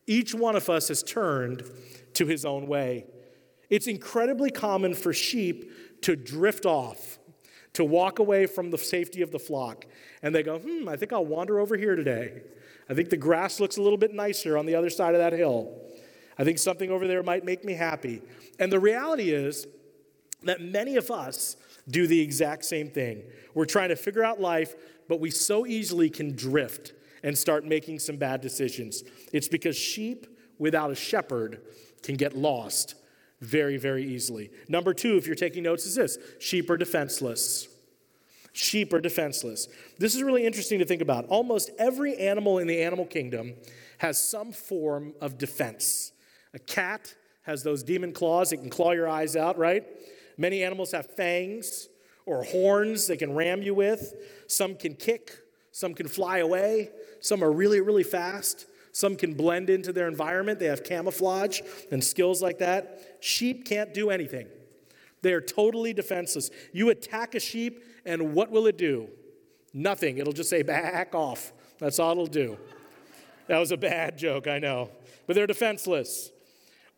Each 0.07 0.33
one 0.33 0.56
of 0.56 0.69
us 0.69 0.88
has 0.88 1.04
turned 1.04 1.69
to 2.13 2.25
his 2.25 2.45
own 2.45 2.68
way. 2.68 3.06
It's 3.69 3.88
incredibly 3.88 4.50
common 4.50 4.94
for 4.94 5.13
sheep 5.13 6.01
to 6.01 6.15
drift 6.15 6.65
off, 6.65 7.19
to 7.74 7.83
walk 7.83 8.19
away 8.19 8.45
from 8.45 8.71
the 8.71 8.77
safety 8.77 9.21
of 9.21 9.31
the 9.31 9.39
flock. 9.39 9.86
And 10.24 10.33
they 10.33 10.44
go, 10.44 10.59
hmm, 10.59 10.88
I 10.88 10.95
think 10.95 11.12
I'll 11.12 11.25
wander 11.25 11.59
over 11.59 11.75
here 11.75 11.95
today. 11.95 12.42
I 12.89 12.94
think 12.94 13.09
the 13.09 13.18
grass 13.18 13.59
looks 13.59 13.77
a 13.77 13.81
little 13.81 13.98
bit 13.98 14.13
nicer 14.13 14.57
on 14.57 14.65
the 14.65 14.75
other 14.75 14.89
side 14.89 15.13
of 15.13 15.19
that 15.19 15.33
hill. 15.33 15.77
I 16.38 16.44
think 16.44 16.60
something 16.60 16.89
over 16.89 17.07
there 17.07 17.24
might 17.24 17.44
make 17.44 17.65
me 17.65 17.74
happy. 17.74 18.21
And 18.60 18.71
the 18.71 18.80
reality 18.80 19.31
is 19.31 19.68
that 20.44 20.62
many 20.62 20.95
of 20.95 21.12
us 21.12 21.57
do 21.89 22.07
the 22.07 22.21
exact 22.21 22.63
same 22.63 22.89
thing. 22.89 23.24
We're 23.53 23.65
trying 23.65 23.89
to 23.89 23.95
figure 23.95 24.24
out 24.24 24.39
life, 24.39 24.75
but 25.10 25.19
we 25.19 25.31
so 25.31 25.65
easily 25.65 26.10
can 26.10 26.36
drift 26.36 26.94
and 27.23 27.37
start 27.37 27.65
making 27.65 27.99
some 27.99 28.17
bad 28.17 28.41
decisions. 28.41 29.03
It's 29.33 29.47
because 29.47 29.77
sheep 29.77 30.27
without 30.57 30.91
a 30.91 30.95
shepherd 30.95 31.61
can 32.03 32.15
get 32.15 32.35
lost 32.35 32.95
very, 33.41 33.77
very 33.77 34.03
easily. 34.03 34.49
Number 34.67 34.93
two, 34.93 35.17
if 35.17 35.25
you're 35.25 35.35
taking 35.35 35.63
notes, 35.63 35.85
is 35.85 35.95
this 35.95 36.17
sheep 36.39 36.69
are 36.69 36.77
defenseless. 36.77 37.67
Sheep 38.53 38.91
are 38.93 39.01
defenseless. 39.01 39.67
This 40.00 40.15
is 40.15 40.24
really 40.24 40.45
interesting 40.45 40.79
to 40.79 40.86
think 40.86 41.01
about. 41.01 41.25
Almost 41.27 41.69
every 41.77 42.17
animal 42.17 42.57
in 42.57 42.65
the 42.65 42.81
animal 42.81 43.05
kingdom 43.05 43.53
has 44.00 44.21
some 44.21 44.51
form 44.51 45.13
of 45.21 45.38
defense. 45.38 46.12
A 46.53 46.59
cat 46.59 47.13
has 47.43 47.62
those 47.62 47.83
demon 47.83 48.13
claws 48.13 48.50
that 48.50 48.57
can 48.57 48.69
claw 48.69 48.93
your 48.93 49.07
eyes 49.07 49.36
out, 49.36 49.57
right? 49.59 49.86
Many 50.38 50.63
animals 50.63 50.91
have 50.91 51.05
fangs 51.15 51.88
or 52.25 52.43
horns 52.43 53.07
they 53.07 53.17
can 53.17 53.36
ram 53.36 53.62
you 53.62 53.74
with. 53.75 54.15
Some 54.47 54.75
can 54.75 54.95
kick, 54.95 55.31
some 55.71 55.93
can 55.93 56.07
fly 56.07 56.39
away, 56.39 56.89
some 57.19 57.43
are 57.43 57.51
really, 57.51 57.81
really 57.81 58.03
fast. 58.03 58.65
Some 58.91 59.15
can 59.15 59.33
blend 59.33 59.69
into 59.69 59.93
their 59.93 60.07
environment. 60.07 60.59
They 60.59 60.65
have 60.65 60.83
camouflage 60.83 61.62
and 61.91 62.03
skills 62.03 62.41
like 62.41 62.57
that. 62.59 63.17
Sheep 63.19 63.65
can't 63.65 63.93
do 63.93 64.09
anything. 64.09 64.47
They 65.21 65.33
are 65.33 65.41
totally 65.41 65.93
defenseless. 65.93 66.50
You 66.74 66.89
attack 66.89 67.36
a 67.36 67.39
sheep, 67.39 67.83
and 68.05 68.33
what 68.33 68.50
will 68.50 68.67
it 68.67 68.77
do? 68.77 69.09
Nothing. 69.74 70.17
It'll 70.17 70.33
just 70.33 70.50
say, 70.50 70.63
back 70.63 71.13
off. 71.13 71.53
That's 71.79 72.00
all 72.00 72.13
it'll 72.13 72.25
do. 72.27 72.57
That 73.47 73.59
was 73.59 73.71
a 73.71 73.77
bad 73.77 74.17
joke, 74.17 74.47
I 74.47 74.59
know. 74.59 74.89
But 75.25 75.36
they're 75.36 75.47
defenseless. 75.47 76.31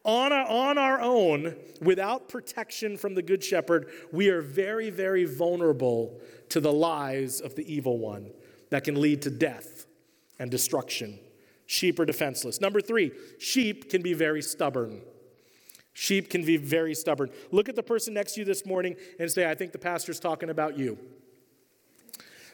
On 0.05 0.31
our, 0.31 0.47
on 0.47 0.77
our 0.77 1.01
own, 1.01 1.55
without 1.81 2.29
protection 2.29 2.95
from 2.95 3.15
the 3.15 3.21
Good 3.21 3.43
Shepherd, 3.43 3.89
we 4.11 4.29
are 4.29 4.41
very, 4.41 4.89
very 4.89 5.25
vulnerable 5.25 6.19
to 6.49 6.59
the 6.59 6.71
lies 6.71 7.41
of 7.41 7.55
the 7.55 7.73
evil 7.73 7.97
one 7.97 8.31
that 8.69 8.85
can 8.85 9.01
lead 9.01 9.21
to 9.23 9.29
death 9.29 9.78
and 10.39 10.49
destruction. 10.49 11.19
Sheep 11.65 11.99
are 11.99 12.05
defenseless. 12.05 12.59
Number 12.61 12.81
three, 12.81 13.11
sheep 13.37 13.91
can 13.91 14.01
be 14.01 14.13
very 14.13 14.41
stubborn. 14.41 15.01
Sheep 15.93 16.29
can 16.29 16.45
be 16.45 16.57
very 16.57 16.95
stubborn. 16.95 17.29
Look 17.51 17.69
at 17.69 17.75
the 17.75 17.83
person 17.83 18.13
next 18.13 18.33
to 18.33 18.39
you 18.39 18.45
this 18.45 18.65
morning 18.65 18.95
and 19.19 19.29
say, 19.29 19.49
I 19.49 19.53
think 19.53 19.73
the 19.73 19.79
pastor's 19.79 20.19
talking 20.19 20.49
about 20.49 20.77
you. 20.77 20.97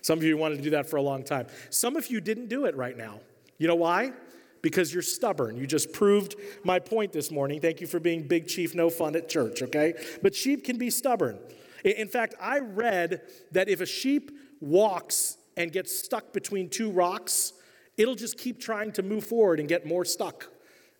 Some 0.01 0.20
of 0.20 0.24
you 0.24 0.36
wanted 0.38 0.58
to 0.58 0.62
do 0.63 0.70
that 0.72 0.89
for 0.89 0.98
a 0.98 1.01
long 1.01 1.24
time. 1.24 1.48
Some 1.70 1.96
of 1.96 2.08
you 2.08 2.22
didn't 2.22 2.48
do 2.48 2.65
it 2.65 2.75
right 2.75 2.98
now. 2.98 3.22
You 3.58 3.68
know 3.68 3.75
why? 3.75 4.13
Because 4.62 4.94
you're 4.94 5.04
stubborn. 5.04 5.58
You 5.58 5.65
just 5.68 5.94
proved 5.94 6.36
my 6.63 6.80
point 6.80 7.13
this 7.13 7.32
morning. 7.32 7.62
Thank 7.62 7.82
you 7.82 7.88
for 7.88 8.00
being 8.00 8.27
big 8.27 8.48
chief, 8.48 8.75
no 8.75 8.89
fun 8.89 9.15
at 9.15 9.30
church, 9.30 9.62
okay? 9.62 9.94
But 10.22 10.36
sheep 10.36 10.63
can 10.63 10.77
be 10.77 10.89
stubborn. 10.89 11.39
In 11.84 12.08
fact, 12.08 12.36
I 12.42 12.60
read 12.60 13.22
that 13.51 13.70
if 13.70 13.80
a 13.80 13.86
sheep 13.86 14.32
walks 14.60 15.38
and 15.56 15.72
gets 15.72 15.98
stuck 15.98 16.34
between 16.34 16.70
two 16.70 16.92
rocks, 16.92 17.54
it'll 17.98 18.16
just 18.16 18.38
keep 18.38 18.60
trying 18.60 18.92
to 18.94 19.04
move 19.04 19.25
forward 19.25 19.60
and 19.60 19.70
get 19.70 19.86
more 19.86 20.06
stuck 20.06 20.50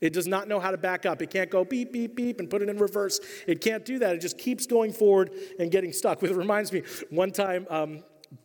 It 0.02 0.14
does 0.14 0.28
not 0.28 0.48
know 0.48 0.60
how 0.60 0.72
to 0.72 0.78
back 0.78 1.06
up. 1.06 1.22
It 1.22 1.30
can't 1.30 1.50
go 1.50 1.64
beep, 1.64 1.92
beep, 1.92 2.16
beep 2.16 2.40
and 2.40 2.50
put 2.50 2.62
it 2.62 2.70
in 2.70 2.78
reverse. 2.78 3.20
It 3.48 3.62
can't 3.62 3.86
do 3.86 4.00
that. 4.00 4.16
It 4.16 4.20
just 4.20 4.38
keeps 4.38 4.68
going 4.68 4.92
forward 4.92 5.32
and 5.60 5.72
getting 5.72 5.94
stuck. 5.94 6.22
It 6.24 6.36
reminds 6.36 6.72
me, 6.72 6.84
one 7.10 7.32
time, 7.32 7.66
um, 7.70 8.04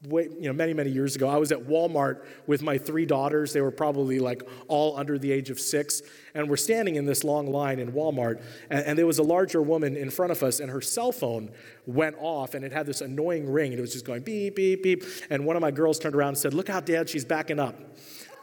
way, 0.09 0.25
you 0.25 0.49
know, 0.49 0.53
many, 0.53 0.75
many 0.75 0.91
years 0.91 1.17
ago, 1.17 1.29
I 1.29 1.37
was 1.37 1.53
at 1.53 1.59
Walmart 1.59 2.25
with 2.47 2.63
my 2.63 2.79
three 2.79 3.07
daughters. 3.07 3.53
They 3.53 3.61
were 3.61 3.71
probably 3.71 4.19
like 4.19 4.43
all 4.69 4.97
under 4.97 5.19
the 5.19 5.33
age 5.33 5.51
of 5.51 5.59
six. 5.59 6.03
And 6.35 6.49
we're 6.49 6.57
standing 6.57 6.97
in 6.97 7.07
this 7.07 7.25
long 7.25 7.47
line 7.47 7.79
in 7.79 7.93
Walmart. 7.93 8.43
And, 8.71 8.87
and 8.87 8.99
there 8.99 9.07
was 9.07 9.19
a 9.19 9.23
larger 9.23 9.63
woman 9.63 9.97
in 9.97 10.11
front 10.11 10.33
of 10.33 10.43
us, 10.43 10.61
and 10.61 10.71
her 10.71 10.81
cell 10.81 11.13
phone 11.13 11.51
went 11.87 12.17
off, 12.19 12.55
and 12.55 12.65
it 12.65 12.73
had 12.73 12.87
this 12.87 13.01
annoying 13.01 13.51
ring. 13.51 13.73
And 13.73 13.79
it 13.79 13.83
was 13.83 13.93
just 13.93 14.05
going 14.05 14.23
beep, 14.23 14.57
beep, 14.57 14.83
beep. 14.83 15.05
And 15.31 15.45
one 15.45 15.57
of 15.57 15.63
my 15.63 15.71
girls 15.71 15.99
turned 15.99 16.15
around 16.15 16.29
and 16.29 16.39
said, 16.39 16.55
Look 16.55 16.69
how 16.69 16.81
dad, 16.81 17.09
she's 17.09 17.25
backing 17.25 17.59
up. 17.59 17.77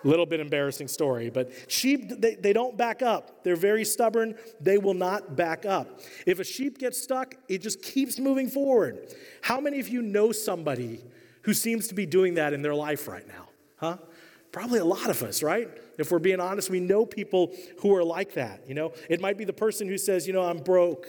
Little 0.03 0.25
bit 0.25 0.39
embarrassing 0.39 0.87
story, 0.87 1.29
but 1.29 1.51
sheep, 1.67 2.21
they, 2.21 2.35
they 2.35 2.53
don't 2.53 2.77
back 2.77 3.01
up. 3.01 3.43
They're 3.43 3.55
very 3.55 3.83
stubborn. 3.83 4.35
They 4.61 4.77
will 4.77 4.93
not 4.93 5.35
back 5.35 5.65
up. 5.65 6.01
If 6.25 6.39
a 6.39 6.43
sheep 6.43 6.77
gets 6.77 7.01
stuck, 7.01 7.35
it 7.49 7.61
just 7.61 7.81
keeps 7.81 8.19
moving 8.19 8.47
forward. 8.47 9.13
How 9.41 9.59
many 9.59 9.79
of 9.79 9.89
you 9.89 10.01
know 10.01 10.31
somebody 10.31 11.03
who 11.41 11.53
seems 11.53 11.87
to 11.87 11.95
be 11.95 12.05
doing 12.05 12.35
that 12.35 12.53
in 12.53 12.61
their 12.61 12.75
life 12.75 13.07
right 13.07 13.27
now? 13.27 13.49
Huh? 13.77 13.97
Probably 14.51 14.79
a 14.79 14.85
lot 14.85 15.09
of 15.09 15.23
us, 15.23 15.43
right? 15.43 15.69
If 15.97 16.11
we're 16.11 16.19
being 16.19 16.39
honest, 16.39 16.69
we 16.69 16.79
know 16.79 17.05
people 17.05 17.53
who 17.79 17.95
are 17.95 18.03
like 18.03 18.33
that. 18.35 18.61
You 18.67 18.75
know, 18.75 18.93
it 19.09 19.19
might 19.19 19.37
be 19.37 19.45
the 19.45 19.53
person 19.53 19.87
who 19.87 19.97
says, 19.97 20.27
you 20.27 20.33
know, 20.33 20.43
I'm 20.43 20.59
broke. 20.59 21.07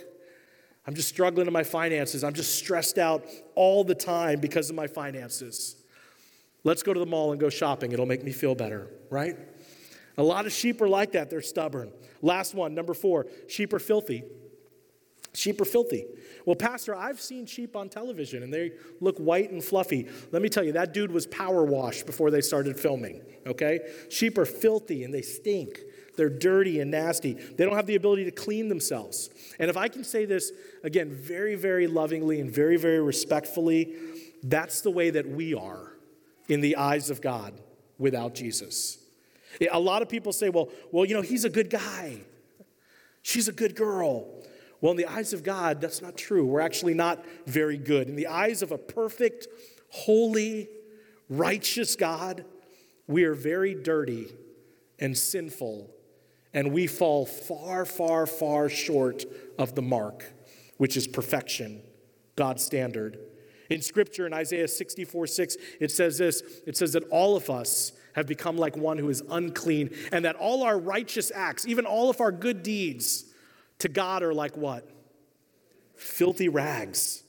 I'm 0.87 0.95
just 0.95 1.09
struggling 1.09 1.47
in 1.47 1.53
my 1.53 1.63
finances. 1.63 2.25
I'm 2.25 2.33
just 2.33 2.59
stressed 2.59 2.99
out 2.99 3.25
all 3.55 3.85
the 3.85 3.95
time 3.95 4.41
because 4.41 4.71
of 4.71 4.77
my 4.77 4.87
finances. 4.87 5.77
Let's 6.65 6.83
go 6.83 6.93
to 6.93 7.01
the 7.01 7.07
mall 7.07 7.33
and 7.33 7.41
go 7.41 7.49
shopping. 7.49 7.93
It'll 7.93 8.07
make 8.07 8.25
me 8.25 8.33
feel 8.33 8.55
better, 8.55 8.91
right? 9.11 9.37
A 10.17 10.23
lot 10.23 10.47
of 10.47 10.53
sheep 10.53 10.81
are 10.81 10.89
like 10.89 11.13
that. 11.13 11.31
They're 11.31 11.41
stubborn. 11.41 11.93
Last 12.23 12.55
one, 12.55 12.75
number 12.75 12.95
four 12.95 13.27
sheep 13.47 13.73
are 13.73 13.79
filthy. 13.79 14.25
Sheep 15.35 15.61
are 15.61 15.65
filthy. 15.65 16.07
Well, 16.45 16.57
Pastor, 16.57 16.97
I've 16.97 17.21
seen 17.21 17.47
sheep 17.47 17.77
on 17.77 17.89
television 17.89 18.43
and 18.43 18.53
they 18.53 18.73
look 19.01 19.19
white 19.19 19.51
and 19.51 19.63
fluffy. 19.63 20.09
Let 20.33 20.43
me 20.43 20.49
tell 20.49 20.65
you, 20.65 20.73
that 20.73 20.93
dude 20.95 21.13
was 21.13 21.27
power 21.27 21.65
washed 21.65 22.07
before 22.07 22.31
they 22.31 22.41
started 22.41 22.81
filming, 22.81 23.23
okay? 23.47 23.81
Sheep 24.09 24.39
are 24.39 24.47
filthy 24.47 25.05
and 25.05 25.13
they 25.13 25.23
stink. 25.23 25.81
They're 26.17 26.31
dirty 26.31 26.81
and 26.81 26.91
nasty. 26.91 27.35
They 27.35 27.65
don't 27.65 27.77
have 27.77 27.87
the 27.87 27.95
ability 27.95 28.25
to 28.25 28.31
clean 28.31 28.69
themselves. 28.69 29.31
And 29.61 29.71
if 29.71 29.77
I 29.77 29.87
can 29.89 30.03
say 30.03 30.25
this, 30.25 30.51
again, 30.83 31.11
very, 31.11 31.55
very 31.55 31.87
lovingly 31.87 32.41
and 32.41 32.51
very, 32.51 32.77
very 32.77 33.01
respectfully, 33.01 33.95
that's 34.43 34.81
the 34.81 34.91
way 34.91 35.11
that 35.11 35.29
we 35.29 35.55
are 35.55 35.88
in 36.49 36.61
the 36.61 36.77
eyes 36.77 37.11
of 37.11 37.21
God 37.21 37.55
without 37.99 38.35
Jesus. 38.35 38.99
A 39.71 39.81
lot 39.81 40.03
of 40.03 40.09
people 40.09 40.33
say, 40.33 40.49
well, 40.49 40.69
well, 40.93 41.05
you 41.05 41.15
know, 41.15 41.23
he's 41.23 41.45
a 41.45 41.51
good 41.51 41.71
guy. 41.71 42.21
She's 43.23 43.49
a 43.49 43.53
good 43.53 43.75
girl. 43.75 44.27
Well, 44.81 44.93
in 44.93 44.97
the 44.97 45.07
eyes 45.07 45.33
of 45.33 45.43
God, 45.43 45.81
that's 45.81 46.01
not 46.01 46.17
true. 46.17 46.47
We're 46.47 46.61
actually 46.61 46.95
not 46.95 47.25
very 47.47 47.77
good. 47.77 48.09
In 48.09 48.17
the 48.17 48.29
eyes 48.29 48.63
of 48.63 48.71
a 48.73 48.79
perfect, 48.79 49.49
holy, 49.91 50.69
righteous 51.29 51.97
God, 51.97 52.45
we 53.07 53.25
are 53.25 53.35
very 53.35 53.75
dirty 53.75 54.29
and 54.99 55.17
sinful, 55.17 55.91
and 56.55 56.73
we 56.73 56.87
fall 56.87 57.27
far, 57.27 57.85
far, 57.85 58.27
far 58.27 58.69
short 58.69 59.25
of 59.59 59.75
the 59.75 59.83
mark, 59.83 60.33
which 60.77 60.97
is 60.97 61.07
perfection, 61.07 61.83
God's 62.37 62.63
standard. 62.65 63.19
In 63.71 63.83
Scripture, 63.83 64.27
in 64.27 64.33
Isaiah 64.33 64.69
64 64.69 65.27
6, 65.27 65.57
it 65.81 65.91
says 65.91 66.19
this 66.19 66.43
it 66.67 66.77
says 66.77 66.93
that 66.93 67.05
all 67.11 67.37
of 67.37 67.51
us 67.51 67.93
have 68.15 68.27
become 68.27 68.57
like 68.57 68.77
one 68.77 68.99
who 68.99 69.09
is 69.09 69.23
unclean, 69.31 69.91
and 70.11 70.25
that 70.25 70.37
all 70.37 70.63
our 70.63 70.79
righteous 70.79 71.31
acts, 71.35 71.67
even 71.67 71.87
all 71.87 72.11
of 72.11 72.21
our 72.21 72.33
good 72.33 72.63
deeds, 72.63 73.25
to 73.79 73.89
God 73.89 74.23
are 74.23 74.35
like 74.35 74.57
what? 74.57 74.89
Filthy 75.97 76.49
rags. 76.49 77.23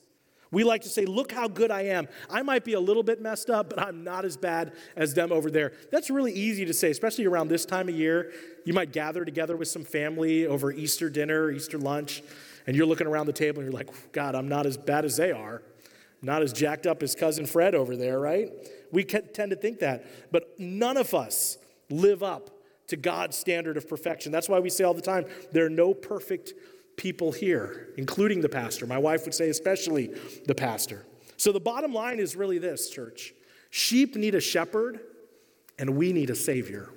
We 0.52 0.64
like 0.64 0.82
to 0.82 0.88
say, 0.88 1.04
Look 1.04 1.32
how 1.32 1.46
good 1.46 1.70
I 1.70 1.82
am. 1.82 2.08
I 2.28 2.42
might 2.42 2.64
be 2.64 2.72
a 2.72 2.80
little 2.80 3.02
bit 3.02 3.20
messed 3.20 3.50
up, 3.50 3.70
but 3.70 3.80
I'm 3.80 4.02
not 4.02 4.24
as 4.24 4.36
bad 4.36 4.72
as 4.96 5.14
them 5.14 5.30
over 5.32 5.50
there. 5.50 5.72
That's 5.92 6.10
really 6.10 6.32
easy 6.32 6.64
to 6.64 6.74
say, 6.74 6.90
especially 6.90 7.26
around 7.26 7.48
this 7.48 7.64
time 7.64 7.88
of 7.88 7.94
year. 7.94 8.32
You 8.64 8.72
might 8.72 8.92
gather 8.92 9.24
together 9.24 9.56
with 9.56 9.68
some 9.68 9.84
family 9.84 10.46
over 10.46 10.72
Easter 10.72 11.08
dinner, 11.08 11.50
Easter 11.50 11.78
lunch, 11.78 12.22
and 12.66 12.74
you're 12.74 12.86
looking 12.86 13.06
around 13.06 13.26
the 13.26 13.32
table 13.32 13.60
and 13.60 13.70
you're 13.70 13.78
like, 13.78 14.12
God, 14.12 14.34
I'm 14.34 14.48
not 14.48 14.66
as 14.66 14.76
bad 14.76 15.04
as 15.04 15.16
they 15.16 15.30
are. 15.30 15.62
Not 16.22 16.42
as 16.42 16.52
jacked 16.52 16.86
up 16.86 17.02
as 17.02 17.14
cousin 17.14 17.46
Fred 17.46 17.74
over 17.74 17.96
there, 17.96 18.18
right? 18.18 18.50
We 18.92 19.04
tend 19.04 19.50
to 19.50 19.56
think 19.56 19.78
that. 19.80 20.30
But 20.30 20.58
none 20.58 20.96
of 20.96 21.14
us 21.14 21.58
live 21.88 22.22
up 22.22 22.50
to 22.88 22.96
God's 22.96 23.36
standard 23.36 23.76
of 23.76 23.88
perfection. 23.88 24.32
That's 24.32 24.48
why 24.48 24.58
we 24.58 24.68
say 24.68 24.84
all 24.84 24.94
the 24.94 25.00
time 25.00 25.24
there 25.52 25.64
are 25.64 25.70
no 25.70 25.94
perfect 25.94 26.52
people 26.96 27.32
here, 27.32 27.88
including 27.96 28.40
the 28.40 28.48
pastor. 28.48 28.86
My 28.86 28.98
wife 28.98 29.24
would 29.24 29.34
say, 29.34 29.48
especially 29.48 30.14
the 30.46 30.54
pastor. 30.54 31.06
So 31.36 31.52
the 31.52 31.60
bottom 31.60 31.94
line 31.94 32.18
is 32.18 32.36
really 32.36 32.58
this, 32.58 32.90
church 32.90 33.32
sheep 33.70 34.16
need 34.16 34.34
a 34.34 34.40
shepherd, 34.40 35.00
and 35.78 35.96
we 35.96 36.12
need 36.12 36.28
a 36.28 36.34
savior. 36.34 36.90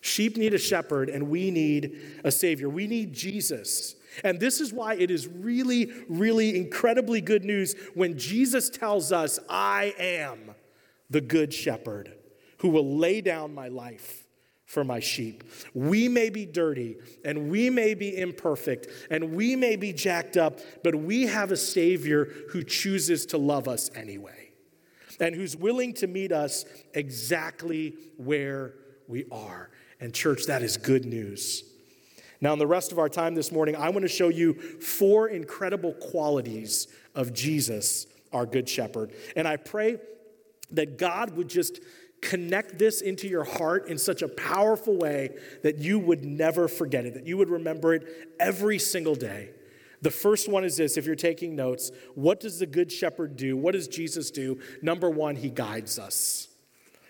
Sheep 0.00 0.36
need 0.36 0.52
a 0.52 0.58
shepherd, 0.58 1.08
and 1.08 1.30
we 1.30 1.50
need 1.50 2.20
a 2.24 2.30
savior. 2.30 2.68
We 2.68 2.86
need 2.86 3.12
Jesus. 3.12 3.94
And 4.24 4.40
this 4.40 4.60
is 4.60 4.72
why 4.72 4.94
it 4.94 5.10
is 5.10 5.26
really, 5.28 5.92
really 6.08 6.56
incredibly 6.56 7.20
good 7.20 7.44
news 7.44 7.74
when 7.94 8.18
Jesus 8.18 8.68
tells 8.70 9.12
us, 9.12 9.38
I 9.48 9.94
am 9.98 10.54
the 11.08 11.20
good 11.20 11.52
shepherd 11.52 12.14
who 12.58 12.68
will 12.68 12.96
lay 12.96 13.20
down 13.20 13.54
my 13.54 13.68
life 13.68 14.26
for 14.66 14.84
my 14.84 15.00
sheep. 15.00 15.42
We 15.74 16.08
may 16.08 16.30
be 16.30 16.46
dirty 16.46 16.96
and 17.24 17.50
we 17.50 17.70
may 17.70 17.94
be 17.94 18.16
imperfect 18.16 18.86
and 19.10 19.34
we 19.34 19.56
may 19.56 19.74
be 19.76 19.92
jacked 19.92 20.36
up, 20.36 20.60
but 20.84 20.94
we 20.94 21.26
have 21.26 21.50
a 21.50 21.56
Savior 21.56 22.28
who 22.50 22.62
chooses 22.62 23.26
to 23.26 23.38
love 23.38 23.66
us 23.66 23.90
anyway 23.96 24.50
and 25.18 25.34
who's 25.34 25.56
willing 25.56 25.92
to 25.94 26.06
meet 26.06 26.32
us 26.32 26.64
exactly 26.94 27.94
where 28.16 28.74
we 29.08 29.26
are. 29.30 29.70
And, 30.00 30.14
church, 30.14 30.46
that 30.46 30.62
is 30.62 30.76
good 30.76 31.04
news. 31.04 31.64
Now, 32.40 32.52
in 32.54 32.58
the 32.58 32.66
rest 32.66 32.90
of 32.90 32.98
our 32.98 33.08
time 33.08 33.34
this 33.34 33.52
morning, 33.52 33.76
I 33.76 33.90
want 33.90 34.02
to 34.02 34.08
show 34.08 34.28
you 34.28 34.54
four 34.54 35.28
incredible 35.28 35.92
qualities 35.94 36.88
of 37.14 37.34
Jesus, 37.34 38.06
our 38.32 38.46
Good 38.46 38.68
Shepherd. 38.68 39.12
And 39.36 39.46
I 39.46 39.56
pray 39.56 39.98
that 40.70 40.98
God 40.98 41.36
would 41.36 41.48
just 41.48 41.80
connect 42.22 42.78
this 42.78 43.00
into 43.00 43.28
your 43.28 43.44
heart 43.44 43.88
in 43.88 43.98
such 43.98 44.22
a 44.22 44.28
powerful 44.28 44.96
way 44.96 45.30
that 45.62 45.78
you 45.78 45.98
would 45.98 46.24
never 46.24 46.68
forget 46.68 47.06
it, 47.06 47.14
that 47.14 47.26
you 47.26 47.36
would 47.36 47.50
remember 47.50 47.94
it 47.94 48.06
every 48.38 48.78
single 48.78 49.14
day. 49.14 49.50
The 50.02 50.10
first 50.10 50.48
one 50.48 50.64
is 50.64 50.76
this 50.76 50.96
if 50.96 51.04
you're 51.04 51.14
taking 51.14 51.54
notes, 51.54 51.90
what 52.14 52.40
does 52.40 52.58
the 52.58 52.66
Good 52.66 52.90
Shepherd 52.90 53.36
do? 53.36 53.56
What 53.56 53.72
does 53.72 53.86
Jesus 53.88 54.30
do? 54.30 54.58
Number 54.80 55.10
one, 55.10 55.36
he 55.36 55.50
guides 55.50 55.98
us. 55.98 56.48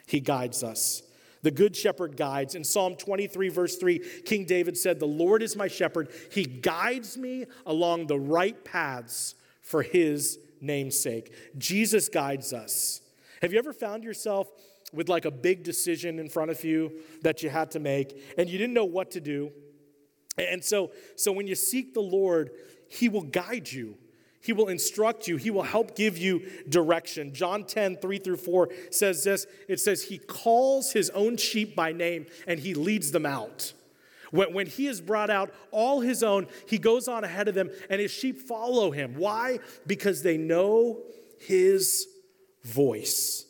He 0.07 0.19
guides 0.19 0.65
us. 0.65 1.03
The 1.43 1.51
Good 1.51 1.75
Shepherd 1.75 2.17
guides. 2.17 2.55
In 2.55 2.65
Psalm 2.65 2.97
23, 2.97 3.49
verse 3.49 3.77
3, 3.77 3.99
King 4.25 4.45
David 4.45 4.77
said, 4.77 4.99
The 4.99 5.07
Lord 5.07 5.43
is 5.43 5.57
my 5.57 5.69
shepherd. 5.69 6.11
He 6.31 6.45
guides 6.45 7.17
me 7.17 7.47
along 7.67 8.07
the 8.07 8.19
right 8.19 8.63
paths 8.65 9.35
for 9.63 9.83
his 9.83 10.39
namesake. 10.61 11.33
Jesus 11.57 12.09
guides 12.09 12.53
us. 12.53 13.01
Have 13.41 13.53
you 13.53 13.59
ever 13.59 13.73
found 13.73 14.05
yourself 14.05 14.51
with 14.93 15.09
like 15.09 15.25
a 15.25 15.31
big 15.31 15.63
decision 15.63 16.19
in 16.19 16.29
front 16.29 16.51
of 16.51 16.63
you 16.65 16.93
that 17.23 17.43
you 17.43 17.51
had 17.51 17.71
to 17.73 17.81
make 17.81 18.35
and 18.37 18.49
you 18.49 18.59
didn't 18.59 18.75
know 18.75 18.85
what 18.85 19.11
to 19.13 19.21
do. 19.21 19.53
And 20.39 20.65
so, 20.65 20.93
so 21.17 21.33
when 21.33 21.47
you 21.47 21.55
seek 21.55 21.95
the 21.95 22.01
Lord, 22.01 22.51
He 22.89 23.09
will 23.09 23.23
guide 23.23 23.71
you. 23.71 23.97
He 24.43 24.53
will 24.53 24.69
instruct 24.69 25.29
you. 25.29 25.37
He 25.37 25.51
will 25.51 25.63
help 25.63 25.95
give 25.95 26.17
you 26.17 26.43
direction. 26.69 27.35
John 27.35 27.65
10, 27.65 27.97
3 27.97 28.19
through 28.19 28.39
4 28.39 28.71
says 28.91 29.25
this 29.25 29.47
it 29.69 29.81
says, 29.81 30.05
He 30.05 30.19
calls 30.19 30.93
His 30.93 31.11
own 31.11 31.37
sheep 31.37 31.77
by 31.77 31.93
name 31.93 32.27
and 32.47 32.59
He 32.59 32.75
leads 32.75 33.11
them 33.13 33.27
out. 33.27 33.75
When, 34.31 34.55
when 34.55 34.67
He 34.67 34.87
has 34.87 35.01
brought 35.01 35.29
out 35.29 35.53
all 35.71 36.01
His 36.01 36.23
own, 36.23 36.47
He 36.67 36.79
goes 36.79 37.07
on 37.07 37.23
ahead 37.23 37.49
of 37.49 37.55
them 37.55 37.71
and 37.91 38.01
His 38.01 38.11
sheep 38.11 38.39
follow 38.39 38.91
Him. 38.91 39.15
Why? 39.17 39.59
Because 39.87 40.23
they 40.23 40.39
know 40.39 41.03
His 41.39 42.07
voice. 42.65 43.45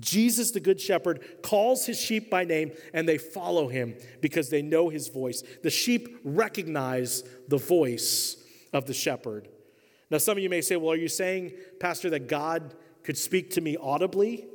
Jesus, 0.00 0.50
the 0.50 0.60
Good 0.60 0.80
Shepherd, 0.80 1.42
calls 1.42 1.84
his 1.84 2.00
sheep 2.00 2.30
by 2.30 2.44
name 2.44 2.72
and 2.94 3.06
they 3.06 3.18
follow 3.18 3.68
him 3.68 3.94
because 4.22 4.48
they 4.48 4.62
know 4.62 4.88
his 4.88 5.08
voice. 5.08 5.42
The 5.62 5.68
sheep 5.68 6.18
recognize 6.24 7.22
the 7.46 7.58
voice 7.58 8.42
of 8.72 8.86
the 8.86 8.94
shepherd. 8.94 9.48
Now, 10.12 10.18
some 10.18 10.36
of 10.36 10.42
you 10.42 10.50
may 10.50 10.60
say, 10.60 10.76
well, 10.76 10.92
are 10.92 10.96
you 10.96 11.08
saying, 11.08 11.52
Pastor, 11.80 12.10
that 12.10 12.28
God 12.28 12.74
could 13.02 13.16
speak 13.16 13.50
to 13.52 13.62
me 13.62 13.78
audibly? 13.80 14.46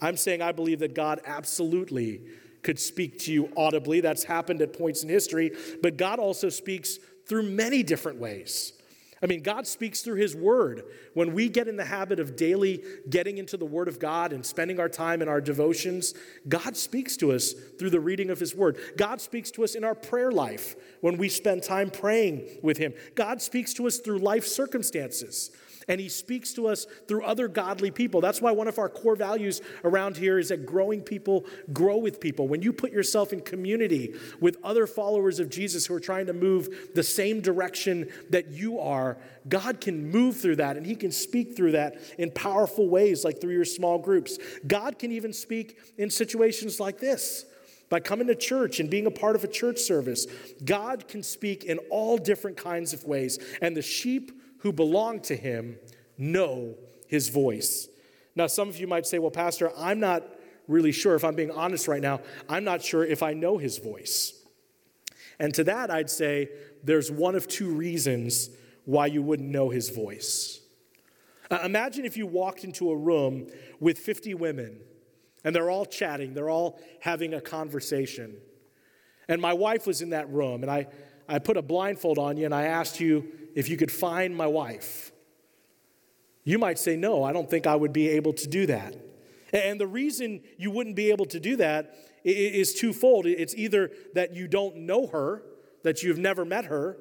I'm 0.00 0.16
saying 0.16 0.40
I 0.40 0.52
believe 0.52 0.78
that 0.78 0.94
God 0.94 1.20
absolutely 1.26 2.22
could 2.62 2.78
speak 2.78 3.18
to 3.20 3.32
you 3.32 3.52
audibly. 3.56 4.00
That's 4.00 4.22
happened 4.22 4.62
at 4.62 4.72
points 4.72 5.02
in 5.02 5.08
history, 5.08 5.50
but 5.82 5.96
God 5.96 6.20
also 6.20 6.48
speaks 6.48 6.98
through 7.26 7.42
many 7.50 7.82
different 7.82 8.20
ways. 8.20 8.74
I 9.22 9.26
mean, 9.26 9.42
God 9.42 9.66
speaks 9.66 10.02
through 10.02 10.16
His 10.16 10.34
Word. 10.34 10.82
When 11.14 11.32
we 11.32 11.48
get 11.48 11.68
in 11.68 11.76
the 11.76 11.84
habit 11.84 12.18
of 12.18 12.34
daily 12.34 12.82
getting 13.08 13.38
into 13.38 13.56
the 13.56 13.64
Word 13.64 13.86
of 13.86 14.00
God 14.00 14.32
and 14.32 14.44
spending 14.44 14.80
our 14.80 14.88
time 14.88 15.22
in 15.22 15.28
our 15.28 15.40
devotions, 15.40 16.14
God 16.48 16.76
speaks 16.76 17.16
to 17.18 17.32
us 17.32 17.52
through 17.52 17.90
the 17.90 18.00
reading 18.00 18.30
of 18.30 18.40
His 18.40 18.54
Word. 18.54 18.78
God 18.96 19.20
speaks 19.20 19.50
to 19.52 19.64
us 19.64 19.74
in 19.74 19.84
our 19.84 19.94
prayer 19.94 20.32
life 20.32 20.74
when 21.00 21.16
we 21.18 21.28
spend 21.28 21.62
time 21.62 21.90
praying 21.90 22.58
with 22.62 22.78
Him. 22.78 22.94
God 23.14 23.40
speaks 23.40 23.72
to 23.74 23.86
us 23.86 23.98
through 23.98 24.18
life 24.18 24.46
circumstances 24.46 25.50
and 25.88 26.00
he 26.00 26.08
speaks 26.08 26.52
to 26.54 26.66
us 26.66 26.86
through 27.08 27.24
other 27.24 27.48
godly 27.48 27.90
people. 27.90 28.20
That's 28.20 28.40
why 28.40 28.52
one 28.52 28.68
of 28.68 28.78
our 28.78 28.88
core 28.88 29.16
values 29.16 29.60
around 29.84 30.16
here 30.16 30.38
is 30.38 30.48
that 30.48 30.66
growing 30.66 31.02
people 31.02 31.44
grow 31.72 31.96
with 31.96 32.20
people. 32.20 32.48
When 32.48 32.62
you 32.62 32.72
put 32.72 32.92
yourself 32.92 33.32
in 33.32 33.40
community 33.40 34.14
with 34.40 34.56
other 34.64 34.86
followers 34.86 35.38
of 35.40 35.50
Jesus 35.50 35.86
who 35.86 35.94
are 35.94 36.00
trying 36.00 36.26
to 36.26 36.32
move 36.32 36.90
the 36.94 37.02
same 37.02 37.40
direction 37.40 38.10
that 38.30 38.48
you 38.48 38.78
are, 38.78 39.18
God 39.48 39.80
can 39.80 40.10
move 40.10 40.36
through 40.36 40.56
that 40.56 40.76
and 40.76 40.86
he 40.86 40.94
can 40.94 41.10
speak 41.10 41.56
through 41.56 41.72
that 41.72 41.96
in 42.18 42.30
powerful 42.30 42.88
ways, 42.88 43.24
like 43.24 43.40
through 43.40 43.52
your 43.52 43.64
small 43.64 43.98
groups. 43.98 44.38
God 44.66 44.98
can 44.98 45.12
even 45.12 45.32
speak 45.32 45.78
in 45.98 46.10
situations 46.10 46.80
like 46.80 46.98
this 46.98 47.46
by 47.92 48.00
coming 48.00 48.26
to 48.26 48.34
church 48.34 48.80
and 48.80 48.88
being 48.88 49.04
a 49.04 49.10
part 49.10 49.36
of 49.36 49.44
a 49.44 49.48
church 49.48 49.78
service. 49.78 50.26
God 50.64 51.08
can 51.08 51.22
speak 51.22 51.64
in 51.64 51.76
all 51.90 52.16
different 52.16 52.56
kinds 52.56 52.94
of 52.94 53.04
ways. 53.04 53.38
And 53.60 53.76
the 53.76 53.82
sheep 53.82 54.32
who 54.62 54.72
belong 54.72 55.20
to 55.20 55.36
him 55.36 55.76
know 56.16 56.76
his 57.08 57.28
voice. 57.28 57.88
Now, 58.34 58.46
some 58.46 58.68
of 58.68 58.78
you 58.78 58.86
might 58.86 59.06
say, 59.06 59.18
well, 59.18 59.30
Pastor, 59.30 59.72
I'm 59.76 60.00
not 60.00 60.22
really 60.68 60.92
sure, 60.92 61.14
if 61.14 61.24
I'm 61.24 61.34
being 61.34 61.50
honest 61.50 61.88
right 61.88 62.00
now, 62.00 62.20
I'm 62.48 62.64
not 62.64 62.82
sure 62.82 63.04
if 63.04 63.22
I 63.22 63.34
know 63.34 63.58
his 63.58 63.78
voice. 63.78 64.32
And 65.38 65.52
to 65.54 65.64
that, 65.64 65.90
I'd 65.90 66.10
say 66.10 66.48
there's 66.84 67.10
one 67.10 67.34
of 67.34 67.48
two 67.48 67.70
reasons 67.70 68.50
why 68.84 69.06
you 69.06 69.20
wouldn't 69.20 69.48
know 69.48 69.70
his 69.70 69.90
voice. 69.90 70.60
Uh, 71.50 71.58
imagine 71.64 72.04
if 72.04 72.16
you 72.16 72.26
walked 72.26 72.62
into 72.62 72.90
a 72.90 72.96
room 72.96 73.48
with 73.80 73.98
50 73.98 74.34
women 74.34 74.80
and 75.44 75.54
they're 75.54 75.70
all 75.70 75.84
chatting, 75.84 76.34
they're 76.34 76.50
all 76.50 76.78
having 77.00 77.34
a 77.34 77.40
conversation. 77.40 78.36
And 79.28 79.42
my 79.42 79.52
wife 79.52 79.86
was 79.86 80.02
in 80.02 80.10
that 80.10 80.30
room, 80.30 80.62
and 80.62 80.70
I, 80.70 80.86
I 81.28 81.40
put 81.40 81.56
a 81.56 81.62
blindfold 81.62 82.18
on 82.18 82.36
you 82.36 82.44
and 82.44 82.54
I 82.54 82.64
asked 82.64 83.00
you, 83.00 83.26
if 83.54 83.68
you 83.68 83.76
could 83.76 83.92
find 83.92 84.36
my 84.36 84.46
wife? 84.46 85.12
You 86.44 86.58
might 86.58 86.78
say, 86.78 86.96
No, 86.96 87.22
I 87.22 87.32
don't 87.32 87.48
think 87.48 87.66
I 87.66 87.76
would 87.76 87.92
be 87.92 88.08
able 88.08 88.32
to 88.34 88.48
do 88.48 88.66
that. 88.66 88.96
And 89.52 89.80
the 89.80 89.86
reason 89.86 90.42
you 90.58 90.70
wouldn't 90.70 90.96
be 90.96 91.10
able 91.10 91.26
to 91.26 91.38
do 91.38 91.56
that 91.56 91.94
is 92.24 92.74
twofold. 92.74 93.26
It's 93.26 93.54
either 93.54 93.90
that 94.14 94.34
you 94.34 94.48
don't 94.48 94.76
know 94.78 95.06
her, 95.08 95.42
that 95.82 96.02
you've 96.02 96.18
never 96.18 96.44
met 96.44 96.66
her, 96.66 96.96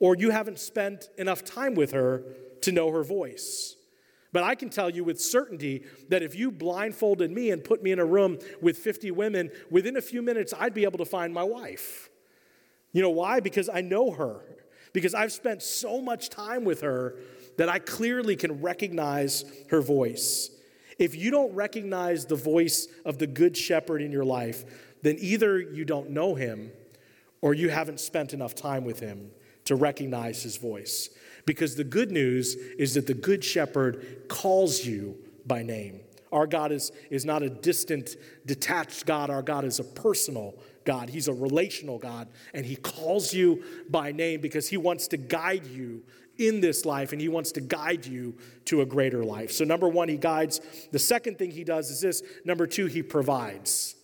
or 0.00 0.16
you 0.16 0.30
haven't 0.30 0.58
spent 0.58 1.08
enough 1.16 1.44
time 1.44 1.74
with 1.74 1.92
her 1.92 2.24
to 2.62 2.72
know 2.72 2.90
her 2.90 3.04
voice. 3.04 3.76
But 4.32 4.42
I 4.42 4.54
can 4.54 4.68
tell 4.68 4.90
you 4.90 5.04
with 5.04 5.20
certainty 5.20 5.84
that 6.08 6.22
if 6.22 6.34
you 6.34 6.50
blindfolded 6.50 7.30
me 7.30 7.50
and 7.50 7.62
put 7.62 7.82
me 7.82 7.92
in 7.92 7.98
a 7.98 8.04
room 8.04 8.38
with 8.60 8.76
50 8.76 9.10
women, 9.12 9.50
within 9.70 9.96
a 9.96 10.02
few 10.02 10.20
minutes, 10.20 10.52
I'd 10.58 10.74
be 10.74 10.84
able 10.84 10.98
to 10.98 11.04
find 11.04 11.32
my 11.32 11.44
wife. 11.44 12.10
You 12.92 13.02
know 13.02 13.10
why? 13.10 13.40
Because 13.40 13.68
I 13.68 13.80
know 13.80 14.10
her 14.10 14.42
because 14.96 15.12
I've 15.12 15.32
spent 15.32 15.62
so 15.62 16.00
much 16.00 16.30
time 16.30 16.64
with 16.64 16.80
her 16.80 17.16
that 17.58 17.68
I 17.68 17.80
clearly 17.80 18.34
can 18.34 18.62
recognize 18.62 19.44
her 19.68 19.82
voice. 19.82 20.48
If 20.98 21.14
you 21.14 21.30
don't 21.30 21.54
recognize 21.54 22.24
the 22.24 22.34
voice 22.34 22.88
of 23.04 23.18
the 23.18 23.26
Good 23.26 23.58
Shepherd 23.58 24.00
in 24.00 24.10
your 24.10 24.24
life, 24.24 24.64
then 25.02 25.18
either 25.20 25.60
you 25.60 25.84
don't 25.84 26.08
know 26.08 26.34
him 26.34 26.70
or 27.42 27.52
you 27.52 27.68
haven't 27.68 28.00
spent 28.00 28.32
enough 28.32 28.54
time 28.54 28.86
with 28.86 29.00
him 29.00 29.32
to 29.66 29.74
recognize 29.74 30.42
his 30.42 30.56
voice. 30.56 31.10
Because 31.44 31.76
the 31.76 31.84
good 31.84 32.10
news 32.10 32.54
is 32.54 32.94
that 32.94 33.06
the 33.06 33.12
Good 33.12 33.44
Shepherd 33.44 34.24
calls 34.28 34.86
you 34.86 35.18
by 35.44 35.62
name. 35.62 36.00
Our 36.32 36.46
God 36.46 36.72
is, 36.72 36.90
is 37.10 37.26
not 37.26 37.42
a 37.42 37.50
distant, 37.50 38.16
detached 38.46 39.04
God. 39.04 39.28
Our 39.28 39.42
God 39.42 39.66
is 39.66 39.78
a 39.78 39.84
personal 39.84 40.54
God. 40.86 41.10
He's 41.10 41.28
a 41.28 41.34
relational 41.34 41.98
God, 41.98 42.28
and 42.54 42.64
He 42.64 42.76
calls 42.76 43.34
you 43.34 43.62
by 43.90 44.12
name 44.12 44.40
because 44.40 44.68
He 44.68 44.78
wants 44.78 45.08
to 45.08 45.18
guide 45.18 45.66
you 45.66 46.02
in 46.38 46.60
this 46.60 46.86
life 46.86 47.12
and 47.12 47.20
He 47.20 47.28
wants 47.28 47.52
to 47.52 47.60
guide 47.60 48.06
you 48.06 48.34
to 48.66 48.80
a 48.80 48.86
greater 48.86 49.24
life. 49.24 49.52
So, 49.52 49.64
number 49.64 49.88
one, 49.88 50.08
He 50.08 50.16
guides. 50.16 50.60
The 50.92 50.98
second 50.98 51.36
thing 51.36 51.50
He 51.50 51.64
does 51.64 51.90
is 51.90 52.00
this 52.00 52.22
number 52.44 52.66
two, 52.66 52.86
He 52.86 53.02
provides. 53.02 53.95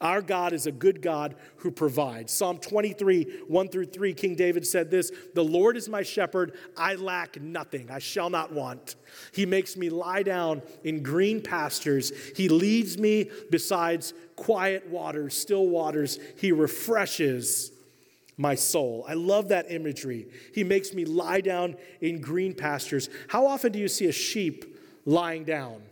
Our 0.00 0.22
God 0.22 0.54
is 0.54 0.66
a 0.66 0.72
good 0.72 1.02
God 1.02 1.34
who 1.56 1.70
provides. 1.70 2.32
Psalm 2.32 2.58
23, 2.58 3.42
1 3.46 3.68
through 3.68 3.86
3, 3.86 4.14
King 4.14 4.34
David 4.34 4.66
said 4.66 4.90
this 4.90 5.12
The 5.34 5.44
Lord 5.44 5.76
is 5.76 5.88
my 5.88 6.02
shepherd, 6.02 6.56
I 6.76 6.94
lack 6.94 7.40
nothing, 7.40 7.90
I 7.90 7.98
shall 7.98 8.30
not 8.30 8.50
want. 8.52 8.96
He 9.32 9.44
makes 9.44 9.76
me 9.76 9.90
lie 9.90 10.22
down 10.22 10.62
in 10.84 11.02
green 11.02 11.42
pastures, 11.42 12.12
He 12.34 12.48
leads 12.48 12.96
me 12.96 13.30
besides 13.50 14.14
quiet 14.36 14.88
waters, 14.88 15.36
still 15.36 15.66
waters. 15.66 16.18
He 16.38 16.50
refreshes 16.50 17.72
my 18.38 18.54
soul. 18.54 19.04
I 19.06 19.12
love 19.12 19.48
that 19.48 19.70
imagery. 19.70 20.26
He 20.54 20.64
makes 20.64 20.94
me 20.94 21.04
lie 21.04 21.42
down 21.42 21.76
in 22.00 22.22
green 22.22 22.54
pastures. 22.54 23.10
How 23.28 23.46
often 23.46 23.70
do 23.70 23.78
you 23.78 23.88
see 23.88 24.06
a 24.06 24.12
sheep 24.12 24.78
lying 25.04 25.44
down? 25.44 25.82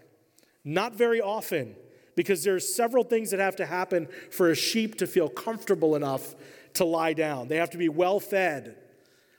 Not 0.65 0.95
very 0.95 1.21
often 1.21 1.77
because 2.19 2.43
there's 2.43 2.75
several 2.75 3.05
things 3.05 3.31
that 3.31 3.39
have 3.39 3.55
to 3.55 3.65
happen 3.65 4.09
for 4.33 4.51
a 4.51 4.55
sheep 4.57 4.99
to 4.99 5.07
feel 5.07 5.29
comfortable 5.29 5.95
enough 5.95 6.35
to 6.75 6.85
lie 6.85 7.13
down. 7.13 7.47
They 7.47 7.59
have 7.59 7.71
to 7.71 7.79
be 7.79 7.89
well 7.89 8.19
fed. 8.19 8.75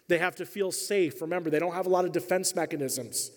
They 0.08 0.18
have 0.18 0.36
to 0.36 0.46
feel 0.46 0.72
safe. 0.72 1.22
Remember, 1.22 1.50
they 1.50 1.60
don't 1.60 1.74
have 1.74 1.88
a 1.88 1.90
lot 1.90 2.06
of 2.06 2.14
defense 2.14 2.56
mechanisms. 2.56 3.32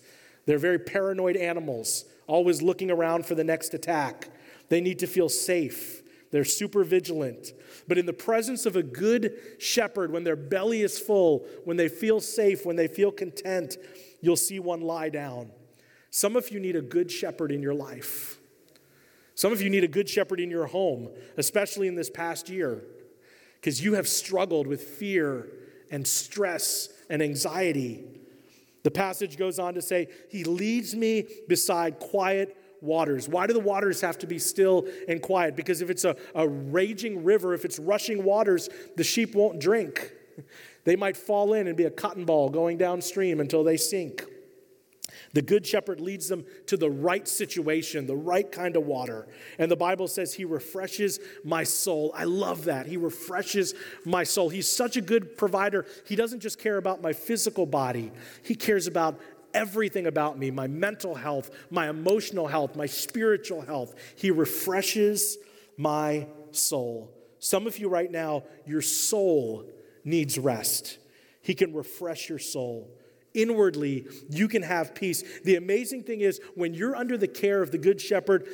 They're 0.45 0.57
very 0.57 0.79
paranoid 0.79 1.35
animals, 1.35 2.05
always 2.25 2.61
looking 2.61 2.89
around 2.89 3.25
for 3.25 3.35
the 3.35 3.43
next 3.43 3.73
attack. 3.73 4.29
They 4.69 4.79
need 4.79 4.99
to 4.99 5.07
feel 5.07 5.27
safe. 5.27 6.01
They're 6.31 6.45
super 6.45 6.85
vigilant. 6.85 7.51
But 7.85 7.97
in 7.97 8.05
the 8.05 8.13
presence 8.13 8.65
of 8.65 8.77
a 8.77 8.81
good 8.81 9.33
shepherd, 9.59 10.13
when 10.13 10.23
their 10.23 10.37
belly 10.37 10.83
is 10.83 10.97
full, 10.97 11.45
when 11.65 11.75
they 11.75 11.89
feel 11.89 12.21
safe, 12.21 12.65
when 12.65 12.77
they 12.77 12.87
feel 12.87 13.11
content, 13.11 13.75
you'll 14.21 14.37
see 14.37 14.59
one 14.59 14.79
lie 14.79 15.09
down. 15.09 15.51
Some 16.11 16.37
of 16.37 16.49
you 16.49 16.61
need 16.61 16.77
a 16.77 16.81
good 16.81 17.11
shepherd 17.11 17.51
in 17.51 17.61
your 17.61 17.73
life. 17.73 18.39
Some 19.35 19.51
of 19.51 19.61
you 19.61 19.69
need 19.69 19.83
a 19.83 19.87
good 19.87 20.07
shepherd 20.07 20.39
in 20.39 20.49
your 20.49 20.67
home, 20.67 21.09
especially 21.37 21.87
in 21.87 21.95
this 21.95 22.09
past 22.09 22.49
year, 22.49 22.83
because 23.55 23.83
you 23.83 23.93
have 23.93 24.07
struggled 24.07 24.67
with 24.67 24.81
fear 24.81 25.49
and 25.89 26.07
stress 26.07 26.89
and 27.09 27.21
anxiety. 27.21 28.03
The 28.83 28.91
passage 28.91 29.37
goes 29.37 29.59
on 29.59 29.73
to 29.75 29.81
say, 29.81 30.07
He 30.29 30.43
leads 30.43 30.95
me 30.95 31.25
beside 31.47 31.99
quiet 31.99 32.57
waters. 32.81 33.29
Why 33.29 33.47
do 33.47 33.53
the 33.53 33.59
waters 33.59 34.01
have 34.01 34.17
to 34.19 34.27
be 34.27 34.37
still 34.37 34.87
and 35.07 35.21
quiet? 35.21 35.55
Because 35.55 35.81
if 35.81 35.89
it's 35.89 36.03
a, 36.03 36.15
a 36.35 36.47
raging 36.47 37.23
river, 37.23 37.53
if 37.53 37.65
it's 37.65 37.79
rushing 37.79 38.23
waters, 38.23 38.69
the 38.97 39.03
sheep 39.03 39.35
won't 39.35 39.59
drink. 39.59 40.11
They 40.85 40.97
might 40.97 41.15
fall 41.15 41.53
in 41.53 41.67
and 41.67 41.77
be 41.77 41.85
a 41.85 41.89
cotton 41.89 42.25
ball 42.25 42.49
going 42.49 42.77
downstream 42.77 43.39
until 43.39 43.63
they 43.63 43.77
sink. 43.77 44.25
The 45.33 45.41
Good 45.41 45.65
Shepherd 45.65 45.99
leads 45.99 46.27
them 46.27 46.45
to 46.67 46.77
the 46.77 46.89
right 46.89 47.27
situation, 47.27 48.07
the 48.07 48.15
right 48.15 48.49
kind 48.51 48.75
of 48.75 48.85
water. 48.85 49.27
And 49.57 49.69
the 49.69 49.75
Bible 49.75 50.07
says, 50.07 50.33
He 50.33 50.45
refreshes 50.45 51.19
my 51.43 51.63
soul. 51.63 52.11
I 52.15 52.23
love 52.23 52.65
that. 52.65 52.85
He 52.85 52.97
refreshes 52.97 53.73
my 54.05 54.23
soul. 54.23 54.49
He's 54.49 54.67
such 54.67 54.97
a 54.97 55.01
good 55.01 55.37
provider. 55.37 55.85
He 56.05 56.15
doesn't 56.15 56.39
just 56.39 56.59
care 56.59 56.77
about 56.77 57.01
my 57.01 57.13
physical 57.13 57.65
body, 57.65 58.11
He 58.43 58.55
cares 58.55 58.87
about 58.87 59.19
everything 59.53 60.07
about 60.07 60.37
me 60.37 60.51
my 60.51 60.67
mental 60.67 61.15
health, 61.15 61.51
my 61.69 61.89
emotional 61.89 62.47
health, 62.47 62.75
my 62.75 62.87
spiritual 62.87 63.61
health. 63.61 63.95
He 64.15 64.31
refreshes 64.31 65.37
my 65.77 66.27
soul. 66.51 67.11
Some 67.39 67.67
of 67.67 67.77
you 67.77 67.89
right 67.89 68.09
now, 68.09 68.43
your 68.65 68.81
soul 68.81 69.69
needs 70.03 70.39
rest. 70.39 70.97
He 71.41 71.53
can 71.53 71.73
refresh 71.73 72.29
your 72.29 72.39
soul 72.39 72.89
inwardly, 73.33 74.07
you 74.29 74.47
can 74.47 74.61
have 74.61 74.95
peace. 74.95 75.23
The 75.43 75.55
amazing 75.55 76.03
thing 76.03 76.21
is, 76.21 76.39
when 76.55 76.73
you're 76.73 76.95
under 76.95 77.17
the 77.17 77.27
care 77.27 77.61
of 77.61 77.71
the 77.71 77.77
Good 77.77 77.99
Shepherd, 77.99 78.47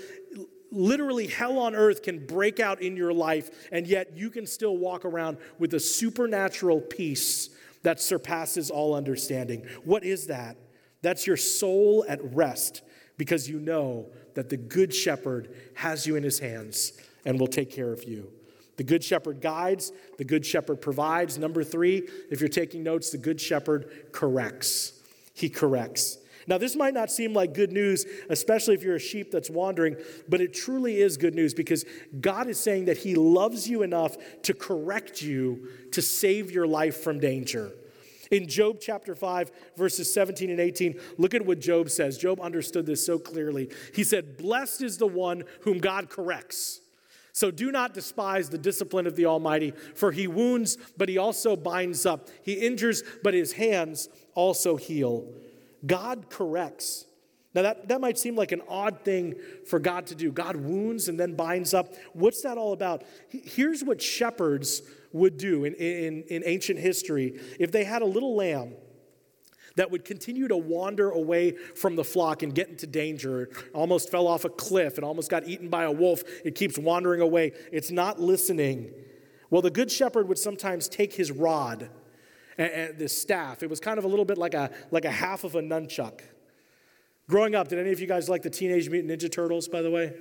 literally 0.71 1.27
hell 1.27 1.59
on 1.59 1.75
earth 1.75 2.03
can 2.03 2.25
break 2.25 2.59
out 2.59 2.81
in 2.81 2.95
your 2.95 3.13
life, 3.13 3.69
and 3.71 3.87
yet 3.87 4.15
you 4.15 4.29
can 4.29 4.45
still 4.45 4.77
walk 4.77 5.05
around 5.05 5.37
with 5.57 5.73
a 5.73 5.79
supernatural 5.79 6.81
peace 6.81 7.49
that 7.83 8.01
surpasses 8.01 8.69
all 8.69 8.93
understanding. 8.93 9.65
What 9.83 10.03
is 10.03 10.27
that? 10.27 10.57
That's 11.01 11.25
your 11.25 11.37
soul 11.37 12.05
at 12.07 12.19
rest 12.33 12.81
because 13.17 13.49
you 13.49 13.59
know 13.59 14.09
that 14.35 14.49
the 14.49 14.57
Good 14.57 14.93
Shepherd 14.93 15.55
has 15.75 16.05
you 16.05 16.15
in 16.15 16.23
his 16.23 16.39
hands 16.39 16.93
and 17.25 17.39
will 17.39 17.47
take 17.47 17.71
care 17.71 17.91
of 17.91 18.03
you. 18.03 18.31
The 18.79 18.85
Good 18.85 19.03
Shepherd 19.03 19.41
guides, 19.41 19.91
the 20.17 20.23
Good 20.23 20.45
Shepherd 20.45 20.77
provides. 20.79 21.37
Number 21.37 21.65
three, 21.65 22.07
if 22.31 22.39
you're 22.39 22.47
taking 22.47 22.81
notes, 22.81 23.09
the 23.09 23.17
Good 23.17 23.41
Shepherd 23.41 23.91
corrects. 24.13 24.93
He 25.33 25.49
corrects. 25.49 26.17
Now, 26.47 26.57
this 26.57 26.77
might 26.77 26.93
not 26.93 27.11
seem 27.11 27.33
like 27.33 27.53
good 27.53 27.73
news, 27.73 28.05
especially 28.29 28.75
if 28.75 28.81
you're 28.81 28.95
a 28.95 28.99
sheep 28.99 29.31
that's 29.31 29.49
wandering, 29.49 29.97
but 30.29 30.39
it 30.39 30.53
truly 30.53 31.01
is 31.01 31.17
good 31.17 31.35
news 31.35 31.53
because 31.53 31.83
God 32.21 32.47
is 32.47 32.57
saying 32.57 32.85
that 32.85 32.99
He 32.99 33.15
loves 33.15 33.67
you 33.67 33.83
enough 33.83 34.15
to 34.43 34.53
correct 34.53 35.21
you 35.21 35.67
to 35.91 36.01
save 36.01 36.49
your 36.49 36.65
life 36.65 37.03
from 37.03 37.19
danger. 37.19 37.73
In 38.31 38.47
Job 38.47 38.77
chapter 38.79 39.13
5, 39.13 39.51
verses 39.75 40.13
17 40.13 40.51
and 40.51 40.61
18, 40.61 40.97
look 41.17 41.33
at 41.33 41.45
what 41.45 41.59
Job 41.59 41.89
says. 41.89 42.17
Job 42.17 42.39
understood 42.39 42.85
this 42.85 43.05
so 43.05 43.19
clearly. 43.19 43.71
He 43.93 44.05
said, 44.05 44.37
Blessed 44.37 44.83
is 44.83 44.97
the 44.97 45.07
one 45.07 45.43
whom 45.63 45.79
God 45.79 46.09
corrects. 46.09 46.79
So 47.39 47.51
do 47.51 47.71
not 47.71 47.93
despise 47.93 48.49
the 48.49 48.57
discipline 48.57 49.07
of 49.07 49.15
the 49.15 49.25
Almighty, 49.25 49.71
for 49.95 50.11
he 50.11 50.27
wounds, 50.27 50.77
but 50.97 51.07
he 51.07 51.17
also 51.17 51.55
binds 51.55 52.05
up. 52.05 52.27
He 52.43 52.55
injures, 52.55 53.01
but 53.23 53.33
his 53.33 53.53
hands 53.53 54.09
also 54.35 54.75
heal. 54.75 55.25
God 55.85 56.29
corrects. 56.29 57.05
Now, 57.55 57.61
that, 57.61 57.87
that 57.87 58.01
might 58.01 58.17
seem 58.17 58.35
like 58.35 58.51
an 58.51 58.61
odd 58.67 59.05
thing 59.05 59.35
for 59.65 59.79
God 59.79 60.07
to 60.07 60.15
do. 60.15 60.33
God 60.33 60.57
wounds 60.57 61.07
and 61.07 61.17
then 61.17 61.35
binds 61.35 61.73
up. 61.73 61.93
What's 62.11 62.41
that 62.41 62.57
all 62.57 62.73
about? 62.73 63.05
Here's 63.29 63.85
what 63.85 64.01
shepherds 64.01 64.81
would 65.13 65.37
do 65.37 65.63
in, 65.63 65.75
in, 65.75 66.23
in 66.23 66.43
ancient 66.45 66.77
history 66.77 67.39
if 67.57 67.71
they 67.71 67.85
had 67.85 68.01
a 68.01 68.05
little 68.05 68.35
lamb 68.35 68.73
that 69.79 69.89
would 69.91 70.03
continue 70.03 70.45
to 70.49 70.57
wander 70.57 71.09
away 71.09 71.51
from 71.51 71.95
the 71.95 72.03
flock 72.03 72.43
and 72.43 72.53
get 72.53 72.67
into 72.67 72.85
danger. 72.85 73.43
It 73.43 73.53
almost 73.73 74.11
fell 74.11 74.27
off 74.27 74.43
a 74.43 74.49
cliff. 74.49 74.97
It 74.97 75.05
almost 75.05 75.31
got 75.31 75.47
eaten 75.47 75.69
by 75.69 75.85
a 75.85 75.91
wolf. 75.91 76.21
It 76.43 76.53
keeps 76.53 76.77
wandering 76.77 77.21
away. 77.21 77.53
It's 77.71 77.89
not 77.89 78.19
listening. 78.19 78.91
Well, 79.49 79.61
the 79.61 79.71
good 79.71 79.89
shepherd 79.89 80.27
would 80.27 80.37
sometimes 80.37 80.89
take 80.89 81.13
his 81.13 81.31
rod 81.31 81.89
and, 82.57 82.97
this 82.97 83.17
staff. 83.17 83.63
It 83.63 83.69
was 83.69 83.79
kind 83.79 83.97
of 83.97 84.03
a 84.03 84.09
little 84.09 84.25
bit 84.25 84.37
like 84.37 84.53
a, 84.53 84.69
like 84.91 85.05
a 85.05 85.11
half 85.11 85.45
of 85.45 85.55
a 85.55 85.61
nunchuck. 85.61 86.19
Growing 87.29 87.55
up, 87.55 87.69
did 87.69 87.79
any 87.79 87.93
of 87.93 88.01
you 88.01 88.07
guys 88.07 88.27
like 88.27 88.41
the 88.41 88.49
Teenage 88.49 88.89
Mutant 88.89 89.17
Ninja 89.17 89.31
Turtles, 89.31 89.69
by 89.69 89.81
the 89.81 89.89
way? 89.89 90.11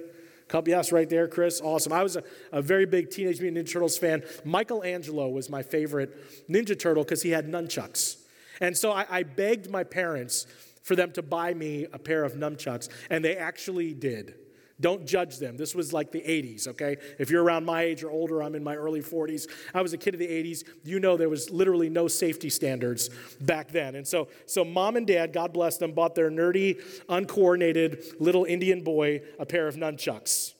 Couple, 0.47 0.71
yes, 0.71 0.93
right 0.93 1.11
there, 1.11 1.27
Chris. 1.27 1.61
Awesome. 1.61 1.93
I 1.93 2.05
was 2.05 2.15
a, 2.15 2.23
a 2.53 2.63
very 2.63 2.87
big 2.87 3.11
Teenage 3.11 3.41
Mutant 3.41 3.67
Ninja 3.67 3.73
Turtles 3.73 3.99
fan. 3.99 4.23
Michelangelo 4.45 5.29
was 5.29 5.51
my 5.51 5.65
favorite 5.65 6.49
Ninja 6.49 6.79
Turtle 6.79 7.03
because 7.03 7.23
he 7.23 7.31
had 7.31 7.49
nunchucks. 7.49 8.19
And 8.61 8.77
so 8.77 8.93
I, 8.93 9.07
I 9.09 9.23
begged 9.23 9.71
my 9.71 9.85
parents 9.85 10.47
for 10.83 10.97
them 10.97 11.13
to 11.13 11.23
buy 11.23 11.55
me 11.55 11.87
a 11.93 11.99
pair 11.99 12.25
of 12.25 12.35
nunchucks, 12.35 12.89
and 13.11 13.25
they 13.25 13.37
actually 13.37 13.95
did. 13.95 14.35
Don't 14.81 15.07
judge 15.07 15.39
them. 15.39 15.57
This 15.57 15.75
was 15.75 15.93
like 15.93 16.13
the 16.13 16.21
80s, 16.21 16.69
okay? 16.69 16.97
If 17.19 17.31
you're 17.31 17.43
around 17.43 17.65
my 17.65 17.83
age 17.83 18.05
or 18.05 18.11
older, 18.11 18.43
I'm 18.43 18.55
in 18.55 18.63
my 18.63 18.77
early 18.77 19.01
40s. 19.03 19.49
I 19.75 19.83
was 19.83 19.93
a 19.93 19.99
kid 19.99 20.15
of 20.15 20.21
the 20.21 20.29
80s. 20.29 20.63
You 20.85 21.01
know 21.01 21.17
there 21.17 21.29
was 21.29 21.51
literally 21.51 21.89
no 21.89 22.07
safety 22.07 22.49
standards 22.49 23.11
back 23.41 23.73
then. 23.73 23.97
And 23.97 24.07
so, 24.07 24.29
so 24.47 24.65
mom 24.65 24.95
and 24.95 25.07
dad, 25.07 25.33
God 25.33 25.53
bless 25.53 25.79
them, 25.79 25.93
bought 25.93 26.15
their 26.15 26.31
nerdy, 26.31 26.81
uncoordinated 27.09 28.05
little 28.21 28.45
Indian 28.45 28.85
boy 28.85 29.23
a 29.41 29.45
pair 29.45 29.67
of 29.67 29.75
nunchucks. 29.75 30.55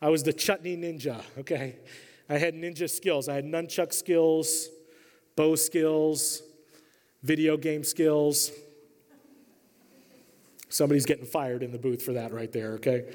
I 0.00 0.08
was 0.08 0.22
the 0.22 0.32
chutney 0.32 0.76
ninja, 0.76 1.22
okay? 1.38 1.76
I 2.28 2.38
had 2.38 2.54
ninja 2.54 2.88
skills. 2.88 3.28
I 3.28 3.34
had 3.34 3.44
nunchuck 3.44 3.92
skills, 3.92 4.68
bow 5.36 5.56
skills, 5.56 6.42
video 7.26 7.56
game 7.56 7.84
skills. 7.84 8.52
Somebody's 10.68 11.06
getting 11.06 11.26
fired 11.26 11.62
in 11.62 11.72
the 11.72 11.78
booth 11.78 12.02
for 12.02 12.12
that 12.12 12.32
right 12.32 12.50
there, 12.52 12.74
okay? 12.74 13.14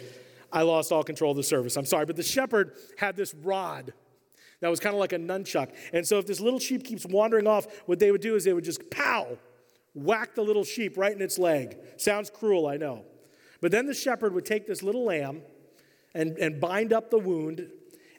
I 0.52 0.64
lost 0.64 0.92
all 0.92 1.04
control 1.04 1.32
of 1.32 1.38
the 1.38 1.44
service. 1.44 1.78
I'm 1.78 1.86
sorry. 1.86 2.06
But 2.06 2.16
the 2.18 2.24
shepherd 2.24 2.76
had 2.98 3.16
this 3.16 3.34
rod 3.34 3.94
that 4.60 4.70
was 4.70 4.80
kind 4.80 4.94
of 4.94 5.00
like 5.00 5.14
a 5.14 5.18
nunchuck. 5.18 5.70
And 5.94 6.06
so 6.06 6.20
if 6.20 6.28
this 6.28 6.40
little 6.40 6.60
sheep 6.60 6.84
keeps 6.84 7.06
wandering 7.06 7.48
off, 7.48 7.68
what 7.86 8.00
they 8.00 8.12
would 8.12 8.22
do 8.22 8.36
is 8.36 8.44
they 8.44 8.54
would 8.54 8.64
just 8.64 8.90
pow, 8.92 9.38
whack 9.94 10.36
the 10.36 10.42
little 10.42 10.64
sheep 10.64 10.98
right 10.98 11.14
in 11.14 11.22
its 11.22 11.40
leg. 11.40 11.78
Sounds 11.98 12.30
cruel, 12.30 12.68
I 12.68 12.78
know. 12.78 13.06
But 13.62 13.72
then 13.72 13.86
the 13.86 13.94
shepherd 13.94 14.34
would 14.34 14.46
take 14.46 14.68
this 14.68 14.84
little 14.84 15.06
lamb 15.06 15.42
and, 16.14 16.38
and 16.38 16.60
bind 16.60 16.94
up 16.94 17.10
the 17.10 17.20
wound 17.20 17.70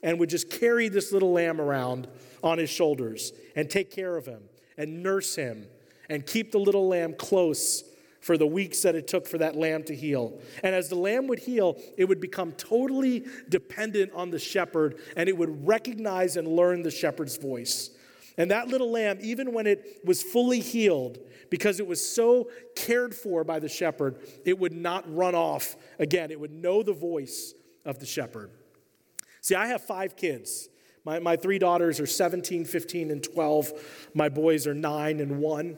and 0.03 0.19
would 0.19 0.31
just 0.31 0.51
carry 0.51 0.89
this 0.89 1.13
little 1.13 1.33
lamb 1.33 1.61
around 1.61 2.09
on 2.43 2.59
his 2.59 2.71
shoulders 2.71 3.33
and 3.55 3.71
take 3.71 3.91
care 3.91 4.17
of 4.17 4.27
him 4.27 4.43
and 4.77 5.03
nurse 5.03 5.37
him 5.37 5.67
and 6.09 6.27
keep 6.27 6.53
the 6.53 6.59
little 6.59 6.88
lamb 6.88 7.15
close 7.15 7.85
for 8.21 8.38
the 8.38 8.47
weeks 8.47 8.83
that 8.83 8.95
it 8.95 9.09
took 9.09 9.27
for 9.27 9.38
that 9.38 9.57
lamb 9.57 9.83
to 9.83 9.95
heal. 9.95 10.41
And 10.62 10.75
as 10.75 10.88
the 10.88 10.95
lamb 10.95 11.27
would 11.27 11.41
heal, 11.41 11.77
it 11.99 12.05
would 12.05 12.21
become 12.21 12.53
totally 12.53 13.27
dependent 13.49 14.12
on 14.15 14.31
the 14.31 14.38
shepherd 14.38 14.99
and 15.17 15.29
it 15.29 15.37
would 15.37 15.67
recognize 15.67 16.37
and 16.37 16.47
learn 16.47 16.83
the 16.83 16.91
shepherd's 16.91 17.37
voice. 17.37 17.91
And 18.38 18.51
that 18.51 18.69
little 18.69 18.91
lamb, 18.91 19.19
even 19.21 19.53
when 19.53 19.67
it 19.67 20.01
was 20.05 20.23
fully 20.23 20.61
healed, 20.61 21.19
because 21.51 21.81
it 21.81 21.87
was 21.87 22.07
so 22.07 22.49
cared 22.75 23.15
for 23.15 23.45
by 23.45 23.59
the 23.59 23.69
shepherd, 23.69 24.17
it 24.47 24.59
would 24.59 24.73
not 24.73 25.05
run 25.15 25.35
off 25.35 25.77
again. 25.99 26.31
It 26.31 26.41
would 26.41 26.53
know 26.53 26.83
the 26.83 26.95
voice 26.95 27.55
of 27.85 27.99
the 27.99 28.07
shepherd. 28.07 28.51
See, 29.43 29.55
I 29.55 29.67
have 29.67 29.83
five 29.83 30.17
kids. 30.17 30.69
My, 31.05 31.19
my 31.19 31.37
three 31.37 31.59
daughters 31.59 31.99
are 31.99 32.07
17, 32.07 32.65
15, 32.65 33.11
and 33.11 33.23
12. 33.23 34.09
My 34.15 34.29
boys 34.29 34.67
are 34.67 34.75
9 34.75 35.21
and 35.21 35.38
1. 35.38 35.77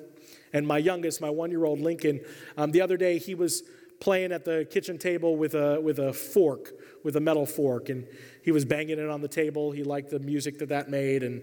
And 0.54 0.66
my 0.66 0.78
youngest, 0.78 1.20
my 1.20 1.28
one 1.28 1.50
year 1.50 1.64
old 1.64 1.80
Lincoln, 1.80 2.20
um, 2.56 2.70
the 2.70 2.80
other 2.80 2.96
day 2.96 3.18
he 3.18 3.34
was 3.34 3.64
playing 4.00 4.32
at 4.32 4.44
the 4.44 4.66
kitchen 4.70 4.96
table 4.96 5.36
with 5.36 5.54
a, 5.54 5.80
with 5.80 5.98
a 5.98 6.12
fork, 6.12 6.72
with 7.02 7.16
a 7.16 7.20
metal 7.20 7.44
fork. 7.44 7.88
And 7.88 8.06
he 8.42 8.52
was 8.52 8.64
banging 8.64 8.98
it 8.98 9.10
on 9.10 9.20
the 9.20 9.28
table. 9.28 9.72
He 9.72 9.82
liked 9.82 10.10
the 10.10 10.20
music 10.20 10.58
that 10.60 10.68
that 10.68 10.88
made. 10.88 11.22
And 11.22 11.42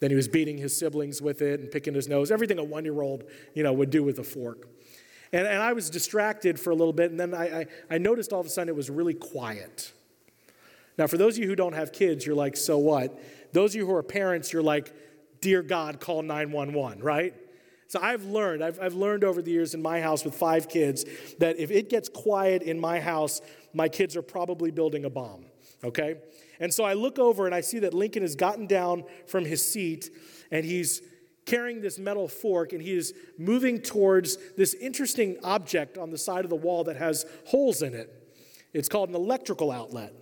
then 0.00 0.10
he 0.10 0.16
was 0.16 0.28
beating 0.28 0.58
his 0.58 0.76
siblings 0.76 1.22
with 1.22 1.42
it 1.42 1.60
and 1.60 1.70
picking 1.70 1.94
his 1.94 2.08
nose, 2.08 2.30
everything 2.30 2.58
a 2.58 2.64
one 2.64 2.84
year 2.84 3.00
old 3.00 3.24
you 3.54 3.62
know, 3.62 3.72
would 3.72 3.90
do 3.90 4.02
with 4.02 4.18
a 4.18 4.24
fork. 4.24 4.66
And, 5.32 5.46
and 5.46 5.62
I 5.62 5.72
was 5.72 5.88
distracted 5.88 6.58
for 6.58 6.70
a 6.70 6.74
little 6.74 6.92
bit. 6.92 7.12
And 7.12 7.20
then 7.20 7.34
I, 7.34 7.60
I, 7.60 7.66
I 7.90 7.98
noticed 7.98 8.32
all 8.32 8.40
of 8.40 8.46
a 8.46 8.50
sudden 8.50 8.68
it 8.68 8.76
was 8.76 8.90
really 8.90 9.14
quiet. 9.14 9.92
Now, 10.98 11.06
for 11.06 11.18
those 11.18 11.36
of 11.36 11.42
you 11.42 11.48
who 11.48 11.56
don't 11.56 11.74
have 11.74 11.92
kids, 11.92 12.26
you're 12.26 12.34
like, 12.34 12.56
so 12.56 12.78
what? 12.78 13.18
Those 13.52 13.72
of 13.72 13.76
you 13.76 13.86
who 13.86 13.94
are 13.94 14.02
parents, 14.02 14.52
you're 14.52 14.62
like, 14.62 14.92
dear 15.40 15.62
God, 15.62 16.00
call 16.00 16.22
911, 16.22 17.02
right? 17.02 17.34
So 17.90 17.98
I've 18.00 18.22
learned, 18.22 18.62
I've, 18.62 18.78
I've 18.80 18.94
learned 18.94 19.24
over 19.24 19.42
the 19.42 19.50
years 19.50 19.74
in 19.74 19.82
my 19.82 20.00
house 20.00 20.24
with 20.24 20.36
five 20.36 20.68
kids 20.68 21.04
that 21.40 21.58
if 21.58 21.72
it 21.72 21.90
gets 21.90 22.08
quiet 22.08 22.62
in 22.62 22.78
my 22.78 23.00
house, 23.00 23.40
my 23.74 23.88
kids 23.88 24.16
are 24.16 24.22
probably 24.22 24.70
building 24.70 25.06
a 25.06 25.10
bomb, 25.10 25.46
okay? 25.82 26.18
And 26.60 26.72
so 26.72 26.84
I 26.84 26.92
look 26.92 27.18
over 27.18 27.46
and 27.46 27.54
I 27.54 27.62
see 27.62 27.80
that 27.80 27.92
Lincoln 27.92 28.22
has 28.22 28.36
gotten 28.36 28.68
down 28.68 29.02
from 29.26 29.44
his 29.44 29.68
seat 29.68 30.08
and 30.52 30.64
he's 30.64 31.02
carrying 31.46 31.80
this 31.80 31.98
metal 31.98 32.28
fork 32.28 32.72
and 32.72 32.80
he 32.80 32.92
is 32.92 33.12
moving 33.38 33.80
towards 33.80 34.38
this 34.56 34.72
interesting 34.74 35.38
object 35.42 35.98
on 35.98 36.10
the 36.10 36.18
side 36.18 36.44
of 36.44 36.50
the 36.50 36.54
wall 36.54 36.84
that 36.84 36.94
has 36.94 37.26
holes 37.46 37.82
in 37.82 37.92
it. 37.92 38.38
It's 38.72 38.88
called 38.88 39.08
an 39.08 39.16
electrical 39.16 39.72
outlet. 39.72 40.14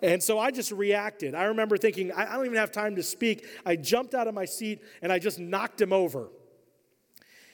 And 0.00 0.22
so 0.22 0.38
I 0.38 0.52
just 0.52 0.70
reacted. 0.70 1.34
I 1.34 1.46
remember 1.46 1.76
thinking, 1.76 2.12
I 2.12 2.36
don't 2.36 2.46
even 2.46 2.56
have 2.56 2.70
time 2.70 2.94
to 2.94 3.02
speak. 3.02 3.44
I 3.66 3.74
jumped 3.74 4.14
out 4.14 4.28
of 4.28 4.34
my 4.34 4.44
seat 4.44 4.80
and 5.02 5.12
I 5.12 5.18
just 5.18 5.40
knocked 5.40 5.80
him 5.80 5.92
over. 5.92 6.28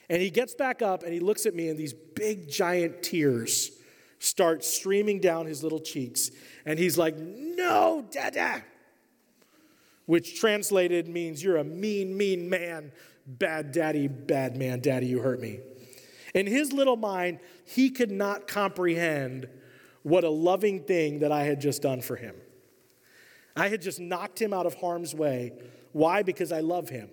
And 0.09 0.21
he 0.21 0.29
gets 0.29 0.53
back 0.53 0.81
up 0.81 1.03
and 1.03 1.13
he 1.13 1.19
looks 1.19 1.45
at 1.45 1.55
me, 1.55 1.69
and 1.69 1.77
these 1.77 1.93
big, 1.93 2.49
giant 2.49 3.03
tears 3.03 3.71
start 4.19 4.63
streaming 4.63 5.19
down 5.19 5.45
his 5.45 5.63
little 5.63 5.79
cheeks. 5.79 6.31
And 6.65 6.77
he's 6.79 6.97
like, 6.97 7.17
No, 7.17 8.05
Dada! 8.11 8.63
Which 10.05 10.39
translated 10.39 11.07
means, 11.07 11.43
You're 11.43 11.57
a 11.57 11.63
mean, 11.63 12.15
mean 12.17 12.49
man. 12.49 12.91
Bad 13.27 13.71
daddy, 13.71 14.07
bad 14.07 14.55
man, 14.55 14.81
daddy, 14.81 15.07
you 15.07 15.19
hurt 15.19 15.41
me. 15.41 15.59
In 16.35 16.45
his 16.45 16.71
little 16.71 16.97
mind, 16.97 17.39
he 17.65 17.89
could 17.89 18.11
not 18.11 18.47
comprehend 18.47 19.47
what 20.03 20.23
a 20.23 20.29
loving 20.29 20.83
thing 20.83 21.19
that 21.19 21.31
I 21.31 21.43
had 21.43 21.59
just 21.59 21.81
done 21.81 22.01
for 22.01 22.15
him. 22.15 22.35
I 23.55 23.69
had 23.69 23.81
just 23.81 23.99
knocked 23.99 24.39
him 24.39 24.53
out 24.53 24.67
of 24.67 24.75
harm's 24.75 25.15
way. 25.15 25.53
Why? 25.93 26.21
Because 26.21 26.51
I 26.51 26.59
love 26.59 26.89
him. 26.89 27.09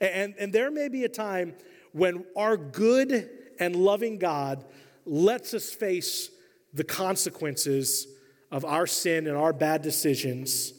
And, 0.00 0.34
and 0.38 0.52
there 0.52 0.70
may 0.70 0.88
be 0.88 1.04
a 1.04 1.08
time 1.08 1.54
when 1.96 2.22
our 2.36 2.58
good 2.58 3.30
and 3.58 3.74
loving 3.74 4.18
God 4.18 4.66
lets 5.06 5.54
us 5.54 5.70
face 5.70 6.30
the 6.74 6.84
consequences 6.84 8.06
of 8.50 8.66
our 8.66 8.86
sin 8.86 9.26
and 9.26 9.34
our 9.34 9.54
bad 9.54 9.80
decisions 9.80 10.74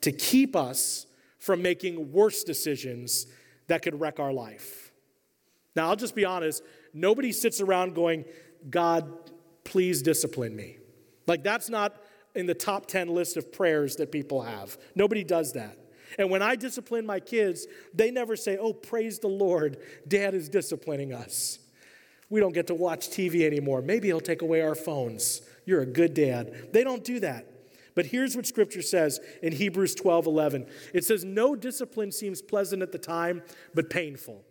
to 0.00 0.12
keep 0.12 0.54
us 0.54 1.06
from 1.40 1.60
making 1.60 2.12
worse 2.12 2.44
decisions 2.44 3.26
that 3.66 3.82
could 3.82 3.98
wreck 3.98 4.20
our 4.20 4.32
life. 4.32 4.92
Now, 5.74 5.88
I'll 5.88 5.96
just 5.96 6.14
be 6.14 6.24
honest 6.24 6.62
nobody 6.94 7.32
sits 7.32 7.60
around 7.60 7.96
going, 7.96 8.24
God, 8.68 9.12
please 9.64 10.02
discipline 10.02 10.54
me. 10.54 10.76
Like, 11.26 11.42
that's 11.42 11.68
not 11.68 11.96
in 12.36 12.46
the 12.46 12.54
top 12.54 12.86
10 12.86 13.08
list 13.08 13.36
of 13.36 13.52
prayers 13.52 13.96
that 13.96 14.12
people 14.12 14.42
have. 14.42 14.78
Nobody 14.94 15.24
does 15.24 15.52
that. 15.54 15.76
And 16.18 16.30
when 16.30 16.42
I 16.42 16.56
discipline 16.56 17.06
my 17.06 17.20
kids, 17.20 17.66
they 17.94 18.10
never 18.10 18.36
say, 18.36 18.56
Oh, 18.58 18.72
praise 18.72 19.18
the 19.18 19.28
Lord, 19.28 19.78
dad 20.06 20.34
is 20.34 20.48
disciplining 20.48 21.12
us. 21.12 21.58
We 22.28 22.40
don't 22.40 22.54
get 22.54 22.68
to 22.68 22.74
watch 22.74 23.08
TV 23.08 23.42
anymore. 23.42 23.82
Maybe 23.82 24.08
he'll 24.08 24.20
take 24.20 24.42
away 24.42 24.62
our 24.62 24.76
phones. 24.76 25.42
You're 25.66 25.82
a 25.82 25.86
good 25.86 26.14
dad. 26.14 26.72
They 26.72 26.84
don't 26.84 27.04
do 27.04 27.20
that. 27.20 27.46
But 27.94 28.06
here's 28.06 28.36
what 28.36 28.46
scripture 28.46 28.82
says 28.82 29.20
in 29.42 29.52
Hebrews 29.52 29.94
12 29.96 30.26
11. 30.26 30.66
It 30.94 31.04
says, 31.04 31.24
No 31.24 31.54
discipline 31.56 32.12
seems 32.12 32.40
pleasant 32.40 32.82
at 32.82 32.92
the 32.92 32.98
time, 32.98 33.42
but 33.74 33.90
painful. 33.90 34.44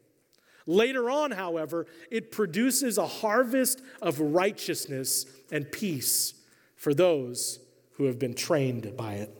Later 0.66 1.10
on, 1.10 1.32
however, 1.32 1.88
it 2.12 2.32
produces 2.32 2.98
a 2.98 3.08
harvest 3.08 3.82
of 4.02 4.20
righteousness 4.20 5.26
and 5.52 5.72
peace 5.72 6.36
for 6.76 6.94
those 6.94 7.60
who 7.94 8.06
have 8.06 8.20
been 8.20 8.36
trained 8.36 8.96
by 8.96 9.16
it. 9.16 9.36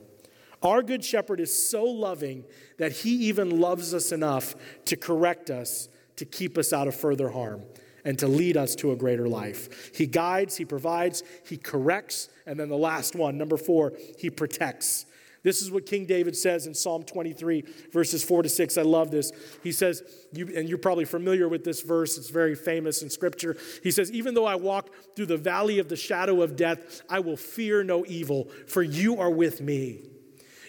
Our 0.62 0.82
good 0.82 1.04
shepherd 1.04 1.40
is 1.40 1.70
so 1.70 1.84
loving 1.84 2.44
that 2.78 2.92
he 2.92 3.10
even 3.28 3.60
loves 3.60 3.94
us 3.94 4.12
enough 4.12 4.54
to 4.86 4.96
correct 4.96 5.50
us, 5.50 5.88
to 6.16 6.24
keep 6.24 6.58
us 6.58 6.72
out 6.72 6.86
of 6.86 6.94
further 6.94 7.30
harm, 7.30 7.62
and 8.04 8.18
to 8.18 8.28
lead 8.28 8.56
us 8.56 8.74
to 8.76 8.92
a 8.92 8.96
greater 8.96 9.28
life. 9.28 9.90
He 9.96 10.06
guides, 10.06 10.56
he 10.56 10.64
provides, 10.64 11.22
he 11.46 11.56
corrects, 11.56 12.28
and 12.46 12.60
then 12.60 12.68
the 12.68 12.76
last 12.76 13.14
one, 13.14 13.38
number 13.38 13.56
four, 13.56 13.94
he 14.18 14.28
protects. 14.28 15.06
This 15.42 15.62
is 15.62 15.70
what 15.70 15.86
King 15.86 16.04
David 16.04 16.36
says 16.36 16.66
in 16.66 16.74
Psalm 16.74 17.02
23, 17.02 17.64
verses 17.92 18.22
4 18.22 18.42
to 18.42 18.48
6. 18.48 18.76
I 18.76 18.82
love 18.82 19.10
this. 19.10 19.32
He 19.62 19.72
says, 19.72 20.02
you, 20.32 20.52
and 20.54 20.68
you're 20.68 20.76
probably 20.76 21.06
familiar 21.06 21.48
with 21.48 21.64
this 21.64 21.80
verse, 21.80 22.18
it's 22.18 22.28
very 22.28 22.54
famous 22.54 23.02
in 23.02 23.08
Scripture. 23.08 23.56
He 23.82 23.90
says, 23.90 24.12
Even 24.12 24.34
though 24.34 24.44
I 24.44 24.56
walk 24.56 24.90
through 25.16 25.26
the 25.26 25.38
valley 25.38 25.78
of 25.78 25.88
the 25.88 25.96
shadow 25.96 26.42
of 26.42 26.56
death, 26.56 27.00
I 27.08 27.20
will 27.20 27.38
fear 27.38 27.82
no 27.82 28.04
evil, 28.06 28.50
for 28.66 28.82
you 28.82 29.18
are 29.18 29.30
with 29.30 29.62
me. 29.62 30.10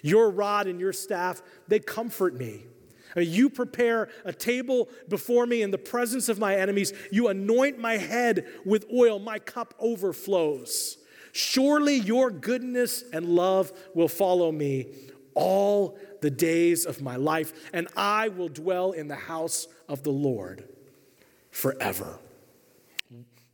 Your 0.01 0.29
rod 0.29 0.67
and 0.67 0.79
your 0.79 0.93
staff, 0.93 1.41
they 1.67 1.79
comfort 1.79 2.33
me. 2.35 2.65
You 3.15 3.49
prepare 3.49 4.09
a 4.23 4.31
table 4.31 4.89
before 5.09 5.45
me 5.45 5.61
in 5.61 5.71
the 5.71 5.77
presence 5.77 6.29
of 6.29 6.39
my 6.39 6.55
enemies. 6.55 6.93
You 7.11 7.27
anoint 7.27 7.77
my 7.77 7.97
head 7.97 8.47
with 8.65 8.85
oil. 8.93 9.19
My 9.19 9.39
cup 9.39 9.73
overflows. 9.79 10.97
Surely 11.33 11.95
your 11.95 12.31
goodness 12.31 13.03
and 13.13 13.25
love 13.25 13.71
will 13.93 14.07
follow 14.07 14.51
me 14.51 14.87
all 15.33 15.97
the 16.21 16.29
days 16.29 16.85
of 16.85 17.01
my 17.01 17.15
life, 17.15 17.53
and 17.73 17.87
I 17.95 18.27
will 18.29 18.49
dwell 18.49 18.91
in 18.91 19.07
the 19.07 19.15
house 19.15 19.67
of 19.87 20.03
the 20.03 20.11
Lord 20.11 20.67
forever. 21.51 22.19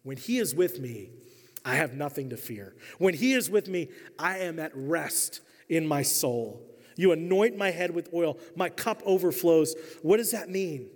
When 0.03 0.17
He 0.17 0.39
is 0.39 0.55
with 0.55 0.79
me, 0.79 1.09
I 1.63 1.75
have 1.75 1.93
nothing 1.93 2.29
to 2.29 2.37
fear. 2.37 2.75
When 2.97 3.13
He 3.13 3.33
is 3.33 3.49
with 3.49 3.67
me, 3.67 3.89
I 4.17 4.39
am 4.39 4.59
at 4.59 4.71
rest 4.73 5.41
in 5.69 5.87
my 5.87 6.01
soul. 6.01 6.61
You 6.95 7.11
anoint 7.11 7.57
my 7.57 7.71
head 7.71 7.91
with 7.91 8.09
oil, 8.13 8.37
my 8.55 8.69
cup 8.69 9.01
overflows. 9.05 9.75
What 10.01 10.17
does 10.17 10.31
that 10.31 10.49
mean? 10.49 10.89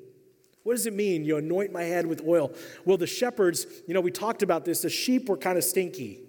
What 0.63 0.73
does 0.73 0.85
it 0.85 0.93
mean? 0.93 1.23
You 1.25 1.37
anoint 1.37 1.71
my 1.71 1.83
head 1.83 2.05
with 2.05 2.21
oil. 2.25 2.51
Well, 2.85 2.97
the 2.97 3.07
shepherds, 3.07 3.65
you 3.87 3.93
know, 3.93 4.01
we 4.01 4.11
talked 4.11 4.43
about 4.43 4.65
this. 4.65 4.81
The 4.81 4.89
sheep 4.89 5.29
were 5.29 5.37
kind 5.37 5.57
of 5.57 5.63
stinky. 5.63 6.21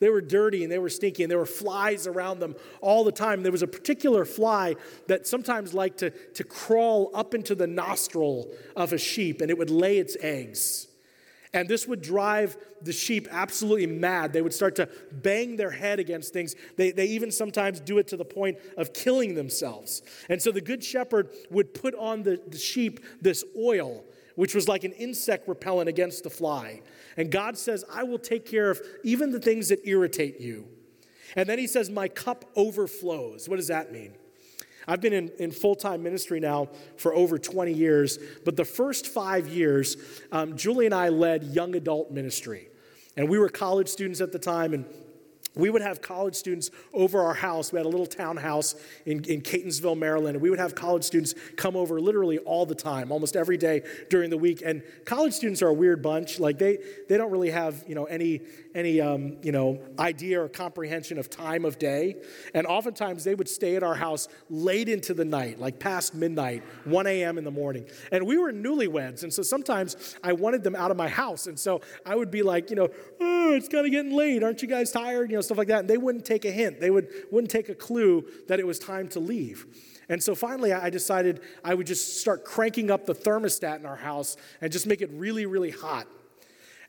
They 0.00 0.10
were 0.10 0.20
dirty 0.20 0.62
and 0.62 0.70
they 0.70 0.78
were 0.78 0.88
stinky 0.88 1.24
and 1.24 1.30
there 1.30 1.38
were 1.38 1.46
flies 1.46 2.06
around 2.06 2.38
them 2.38 2.54
all 2.80 3.02
the 3.02 3.12
time. 3.12 3.42
There 3.42 3.52
was 3.52 3.62
a 3.62 3.66
particular 3.66 4.24
fly 4.24 4.76
that 5.08 5.26
sometimes 5.26 5.74
liked 5.74 5.98
to, 5.98 6.10
to 6.10 6.44
crawl 6.44 7.10
up 7.14 7.34
into 7.34 7.54
the 7.54 7.66
nostril 7.66 8.48
of 8.76 8.92
a 8.92 8.98
sheep 8.98 9.40
and 9.40 9.50
it 9.50 9.58
would 9.58 9.70
lay 9.70 9.98
its 9.98 10.16
eggs. 10.20 10.86
And 11.52 11.68
this 11.68 11.86
would 11.86 12.02
drive 12.02 12.56
the 12.82 12.92
sheep 12.92 13.26
absolutely 13.30 13.86
mad. 13.86 14.32
They 14.32 14.42
would 14.42 14.52
start 14.52 14.76
to 14.76 14.88
bang 15.10 15.56
their 15.56 15.70
head 15.70 15.98
against 15.98 16.32
things. 16.32 16.54
They, 16.76 16.90
they 16.92 17.06
even 17.06 17.30
sometimes 17.30 17.80
do 17.80 17.98
it 17.98 18.08
to 18.08 18.16
the 18.16 18.24
point 18.24 18.58
of 18.76 18.92
killing 18.92 19.34
themselves. 19.34 20.02
And 20.28 20.40
so 20.40 20.52
the 20.52 20.60
good 20.60 20.84
shepherd 20.84 21.30
would 21.50 21.72
put 21.72 21.94
on 21.94 22.22
the, 22.22 22.40
the 22.46 22.58
sheep 22.58 23.00
this 23.22 23.44
oil, 23.56 24.04
which 24.34 24.54
was 24.54 24.68
like 24.68 24.84
an 24.84 24.92
insect 24.92 25.48
repellent 25.48 25.88
against 25.88 26.22
the 26.22 26.30
fly. 26.30 26.82
And 27.16 27.30
God 27.30 27.56
says, 27.56 27.84
I 27.90 28.02
will 28.02 28.18
take 28.18 28.44
care 28.44 28.70
of 28.70 28.80
even 29.02 29.30
the 29.30 29.40
things 29.40 29.70
that 29.70 29.86
irritate 29.88 30.40
you. 30.40 30.68
And 31.34 31.48
then 31.48 31.58
he 31.58 31.66
says, 31.66 31.90
My 31.90 32.08
cup 32.08 32.44
overflows. 32.56 33.48
What 33.48 33.56
does 33.56 33.68
that 33.68 33.92
mean? 33.92 34.14
I've 34.88 35.02
been 35.02 35.12
in, 35.12 35.30
in 35.38 35.50
full 35.50 35.74
time 35.74 36.02
ministry 36.02 36.40
now 36.40 36.70
for 36.96 37.14
over 37.14 37.38
20 37.38 37.72
years, 37.72 38.18
but 38.44 38.56
the 38.56 38.64
first 38.64 39.06
five 39.06 39.46
years, 39.46 39.98
um, 40.32 40.56
Julie 40.56 40.86
and 40.86 40.94
I 40.94 41.10
led 41.10 41.44
young 41.44 41.76
adult 41.76 42.10
ministry. 42.10 42.68
And 43.14 43.28
we 43.28 43.38
were 43.38 43.50
college 43.50 43.88
students 43.88 44.22
at 44.22 44.32
the 44.32 44.38
time, 44.38 44.72
and 44.72 44.86
we 45.58 45.70
would 45.70 45.82
have 45.82 46.00
college 46.00 46.36
students 46.36 46.70
over 46.94 47.20
our 47.20 47.34
house. 47.34 47.72
We 47.72 47.78
had 47.78 47.86
a 47.86 47.90
little 47.90 48.06
townhouse 48.06 48.76
in, 49.04 49.24
in 49.24 49.42
Catonsville, 49.42 49.98
Maryland, 49.98 50.36
and 50.36 50.42
we 50.42 50.50
would 50.50 50.60
have 50.60 50.74
college 50.74 51.02
students 51.02 51.34
come 51.56 51.76
over 51.76 52.00
literally 52.00 52.38
all 52.38 52.64
the 52.64 52.76
time, 52.76 53.10
almost 53.10 53.36
every 53.36 53.56
day 53.56 53.82
during 54.08 54.30
the 54.30 54.38
week. 54.38 54.62
And 54.64 54.82
college 55.04 55.34
students 55.34 55.60
are 55.60 55.68
a 55.68 55.74
weird 55.74 56.00
bunch. 56.00 56.38
Like 56.38 56.58
they, 56.58 56.78
they 57.08 57.16
don't 57.16 57.32
really 57.32 57.50
have 57.50 57.84
you 57.88 57.96
know 57.96 58.04
any 58.04 58.40
any 58.74 59.00
um, 59.00 59.36
you 59.42 59.50
know 59.50 59.80
idea 59.98 60.40
or 60.40 60.48
comprehension 60.48 61.18
of 61.18 61.28
time 61.28 61.64
of 61.64 61.78
day. 61.78 62.16
And 62.54 62.66
oftentimes 62.66 63.24
they 63.24 63.34
would 63.34 63.48
stay 63.48 63.74
at 63.74 63.82
our 63.82 63.96
house 63.96 64.28
late 64.48 64.88
into 64.88 65.12
the 65.12 65.24
night, 65.24 65.58
like 65.58 65.80
past 65.80 66.14
midnight, 66.14 66.62
1 66.84 67.06
a.m. 67.08 67.36
in 67.36 67.44
the 67.44 67.50
morning. 67.50 67.86
And 68.12 68.26
we 68.26 68.38
were 68.38 68.52
newlyweds, 68.52 69.24
and 69.24 69.32
so 69.32 69.42
sometimes 69.42 70.16
I 70.22 70.32
wanted 70.34 70.62
them 70.62 70.76
out 70.76 70.92
of 70.92 70.96
my 70.96 71.08
house, 71.08 71.48
and 71.48 71.58
so 71.58 71.80
I 72.06 72.14
would 72.14 72.30
be 72.30 72.42
like, 72.42 72.70
you 72.70 72.76
know, 72.76 72.88
oh, 73.20 73.54
it's 73.54 73.68
kind 73.68 73.84
of 73.84 73.90
getting 73.90 74.12
late. 74.12 74.44
Aren't 74.44 74.62
you 74.62 74.68
guys 74.68 74.92
tired? 74.92 75.30
You 75.30 75.36
know 75.36 75.47
stuff 75.48 75.58
like 75.58 75.68
that. 75.68 75.80
And 75.80 75.90
they 75.90 75.98
wouldn't 75.98 76.24
take 76.24 76.44
a 76.44 76.50
hint, 76.50 76.80
they 76.80 76.90
would, 76.90 77.08
wouldn't 77.30 77.50
take 77.50 77.68
a 77.68 77.74
clue 77.74 78.24
that 78.46 78.60
it 78.60 78.66
was 78.66 78.78
time 78.78 79.08
to 79.08 79.20
leave. 79.20 79.66
And 80.08 80.22
so 80.22 80.34
finally, 80.34 80.72
I 80.72 80.88
decided 80.88 81.40
I 81.62 81.74
would 81.74 81.86
just 81.86 82.20
start 82.20 82.44
cranking 82.44 82.90
up 82.90 83.04
the 83.04 83.14
thermostat 83.14 83.78
in 83.78 83.86
our 83.86 83.96
house 83.96 84.36
and 84.60 84.72
just 84.72 84.86
make 84.86 85.02
it 85.02 85.10
really, 85.12 85.44
really 85.44 85.70
hot. 85.70 86.06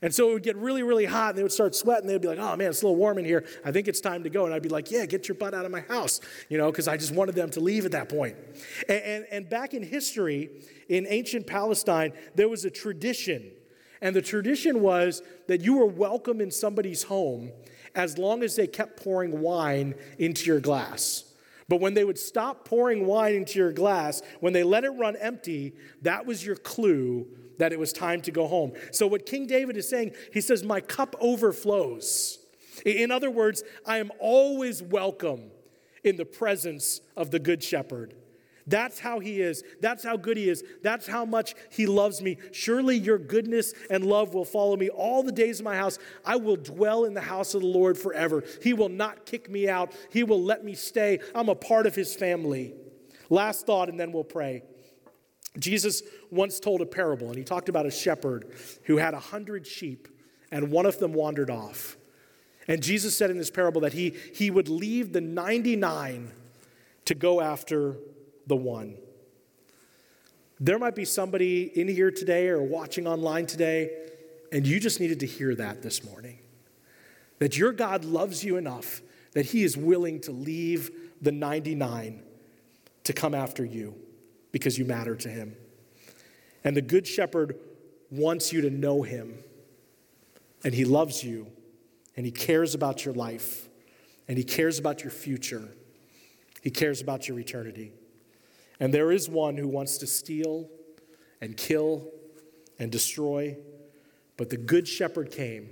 And 0.02 0.14
so 0.14 0.30
it 0.30 0.32
would 0.32 0.42
get 0.42 0.56
really, 0.56 0.82
really 0.82 1.04
hot, 1.04 1.30
and 1.30 1.38
they 1.38 1.42
would 1.42 1.52
start 1.52 1.74
sweating. 1.74 2.06
They'd 2.06 2.22
be 2.22 2.28
like, 2.28 2.38
oh 2.38 2.56
man, 2.56 2.70
it's 2.70 2.80
a 2.80 2.86
little 2.86 2.96
warm 2.96 3.18
in 3.18 3.26
here. 3.26 3.44
I 3.64 3.70
think 3.70 3.86
it's 3.86 4.00
time 4.00 4.22
to 4.22 4.30
go. 4.30 4.46
And 4.46 4.54
I'd 4.54 4.62
be 4.62 4.70
like, 4.70 4.90
yeah, 4.90 5.04
get 5.04 5.28
your 5.28 5.34
butt 5.34 5.52
out 5.52 5.66
of 5.66 5.70
my 5.70 5.80
house, 5.80 6.20
you 6.48 6.56
know, 6.56 6.70
because 6.70 6.88
I 6.88 6.96
just 6.96 7.12
wanted 7.12 7.34
them 7.34 7.50
to 7.50 7.60
leave 7.60 7.84
at 7.84 7.92
that 7.92 8.08
point. 8.08 8.36
And, 8.88 9.02
and, 9.02 9.26
and 9.30 9.50
back 9.50 9.74
in 9.74 9.82
history, 9.82 10.48
in 10.88 11.06
ancient 11.08 11.46
Palestine, 11.46 12.12
there 12.34 12.48
was 12.48 12.64
a 12.64 12.70
tradition. 12.70 13.50
And 14.00 14.16
the 14.16 14.22
tradition 14.22 14.80
was 14.80 15.22
that 15.48 15.60
you 15.60 15.76
were 15.76 15.86
welcome 15.86 16.40
in 16.40 16.50
somebody's 16.50 17.02
home 17.02 17.52
as 17.94 18.18
long 18.18 18.42
as 18.42 18.56
they 18.56 18.66
kept 18.66 19.02
pouring 19.02 19.40
wine 19.40 19.94
into 20.18 20.46
your 20.46 20.60
glass. 20.60 21.24
But 21.68 21.80
when 21.80 21.94
they 21.94 22.04
would 22.04 22.18
stop 22.18 22.64
pouring 22.64 23.06
wine 23.06 23.34
into 23.34 23.58
your 23.58 23.72
glass, 23.72 24.22
when 24.40 24.52
they 24.52 24.64
let 24.64 24.84
it 24.84 24.90
run 24.90 25.16
empty, 25.16 25.74
that 26.02 26.26
was 26.26 26.44
your 26.44 26.56
clue 26.56 27.28
that 27.58 27.72
it 27.72 27.78
was 27.78 27.92
time 27.92 28.20
to 28.22 28.32
go 28.32 28.48
home. 28.48 28.72
So, 28.90 29.06
what 29.06 29.24
King 29.24 29.46
David 29.46 29.76
is 29.76 29.88
saying, 29.88 30.12
he 30.32 30.40
says, 30.40 30.64
My 30.64 30.80
cup 30.80 31.14
overflows. 31.20 32.38
In 32.84 33.10
other 33.10 33.30
words, 33.30 33.62
I 33.86 33.98
am 33.98 34.10
always 34.18 34.82
welcome 34.82 35.50
in 36.02 36.16
the 36.16 36.24
presence 36.24 37.00
of 37.16 37.30
the 37.30 37.38
Good 37.38 37.62
Shepherd. 37.62 38.14
That's 38.70 39.00
how 39.00 39.18
he 39.18 39.42
is. 39.42 39.64
That's 39.80 40.04
how 40.04 40.16
good 40.16 40.36
he 40.36 40.48
is. 40.48 40.62
That's 40.82 41.06
how 41.06 41.24
much 41.24 41.56
he 41.70 41.86
loves 41.86 42.22
me. 42.22 42.38
Surely 42.52 42.96
your 42.96 43.18
goodness 43.18 43.74
and 43.90 44.04
love 44.04 44.32
will 44.32 44.44
follow 44.44 44.76
me 44.76 44.88
all 44.88 45.24
the 45.24 45.32
days 45.32 45.58
of 45.58 45.64
my 45.64 45.76
house. 45.76 45.98
I 46.24 46.36
will 46.36 46.56
dwell 46.56 47.04
in 47.04 47.12
the 47.12 47.20
house 47.20 47.54
of 47.54 47.62
the 47.62 47.66
Lord 47.66 47.98
forever. 47.98 48.44
He 48.62 48.72
will 48.72 48.88
not 48.88 49.26
kick 49.26 49.50
me 49.50 49.68
out, 49.68 49.92
he 50.10 50.22
will 50.22 50.42
let 50.42 50.64
me 50.64 50.74
stay. 50.74 51.18
I'm 51.34 51.48
a 51.48 51.54
part 51.54 51.86
of 51.86 51.96
his 51.96 52.14
family. 52.14 52.72
Last 53.28 53.66
thought, 53.66 53.88
and 53.88 53.98
then 53.98 54.12
we'll 54.12 54.24
pray. 54.24 54.62
Jesus 55.58 56.02
once 56.30 56.60
told 56.60 56.80
a 56.80 56.86
parable, 56.86 57.26
and 57.26 57.36
he 57.36 57.42
talked 57.42 57.68
about 57.68 57.86
a 57.86 57.90
shepherd 57.90 58.52
who 58.84 58.98
had 58.98 59.14
a 59.14 59.20
hundred 59.20 59.66
sheep, 59.66 60.06
and 60.52 60.70
one 60.70 60.86
of 60.86 60.98
them 61.00 61.12
wandered 61.12 61.50
off. 61.50 61.96
And 62.68 62.80
Jesus 62.80 63.16
said 63.16 63.30
in 63.30 63.38
this 63.38 63.50
parable 63.50 63.80
that 63.80 63.94
he, 63.94 64.14
he 64.32 64.48
would 64.48 64.68
leave 64.68 65.12
the 65.12 65.20
99 65.20 66.30
to 67.06 67.14
go 67.16 67.40
after 67.40 67.96
the 68.46 68.56
one. 68.56 68.96
There 70.58 70.78
might 70.78 70.94
be 70.94 71.04
somebody 71.04 71.62
in 71.78 71.88
here 71.88 72.10
today 72.10 72.48
or 72.48 72.62
watching 72.62 73.06
online 73.06 73.46
today, 73.46 73.90
and 74.52 74.66
you 74.66 74.78
just 74.78 75.00
needed 75.00 75.20
to 75.20 75.26
hear 75.26 75.54
that 75.54 75.82
this 75.82 76.04
morning. 76.04 76.38
That 77.38 77.56
your 77.56 77.72
God 77.72 78.04
loves 78.04 78.44
you 78.44 78.56
enough 78.56 79.00
that 79.32 79.46
he 79.46 79.62
is 79.62 79.76
willing 79.76 80.20
to 80.20 80.32
leave 80.32 80.90
the 81.20 81.32
99 81.32 82.22
to 83.04 83.12
come 83.12 83.34
after 83.34 83.64
you 83.64 83.94
because 84.52 84.78
you 84.78 84.84
matter 84.84 85.14
to 85.16 85.28
him. 85.28 85.56
And 86.64 86.76
the 86.76 86.82
Good 86.82 87.06
Shepherd 87.06 87.56
wants 88.10 88.52
you 88.52 88.60
to 88.62 88.70
know 88.70 89.02
him, 89.02 89.38
and 90.64 90.74
he 90.74 90.84
loves 90.84 91.22
you, 91.22 91.46
and 92.16 92.26
he 92.26 92.32
cares 92.32 92.74
about 92.74 93.04
your 93.04 93.14
life, 93.14 93.68
and 94.28 94.36
he 94.36 94.44
cares 94.44 94.78
about 94.78 95.02
your 95.02 95.10
future, 95.10 95.68
he 96.60 96.70
cares 96.70 97.00
about 97.00 97.28
your 97.28 97.38
eternity. 97.38 97.92
And 98.80 98.94
there 98.94 99.12
is 99.12 99.28
one 99.28 99.58
who 99.58 99.68
wants 99.68 99.98
to 99.98 100.06
steal 100.06 100.68
and 101.40 101.56
kill 101.56 102.10
and 102.78 102.90
destroy, 102.90 103.56
but 104.38 104.48
the 104.48 104.56
Good 104.56 104.88
Shepherd 104.88 105.30
came 105.30 105.68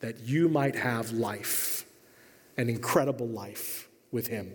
that 0.00 0.20
you 0.20 0.48
might 0.48 0.74
have 0.74 1.12
life, 1.12 1.86
an 2.56 2.68
incredible 2.68 3.28
life 3.28 3.88
with 4.10 4.26
him. 4.26 4.52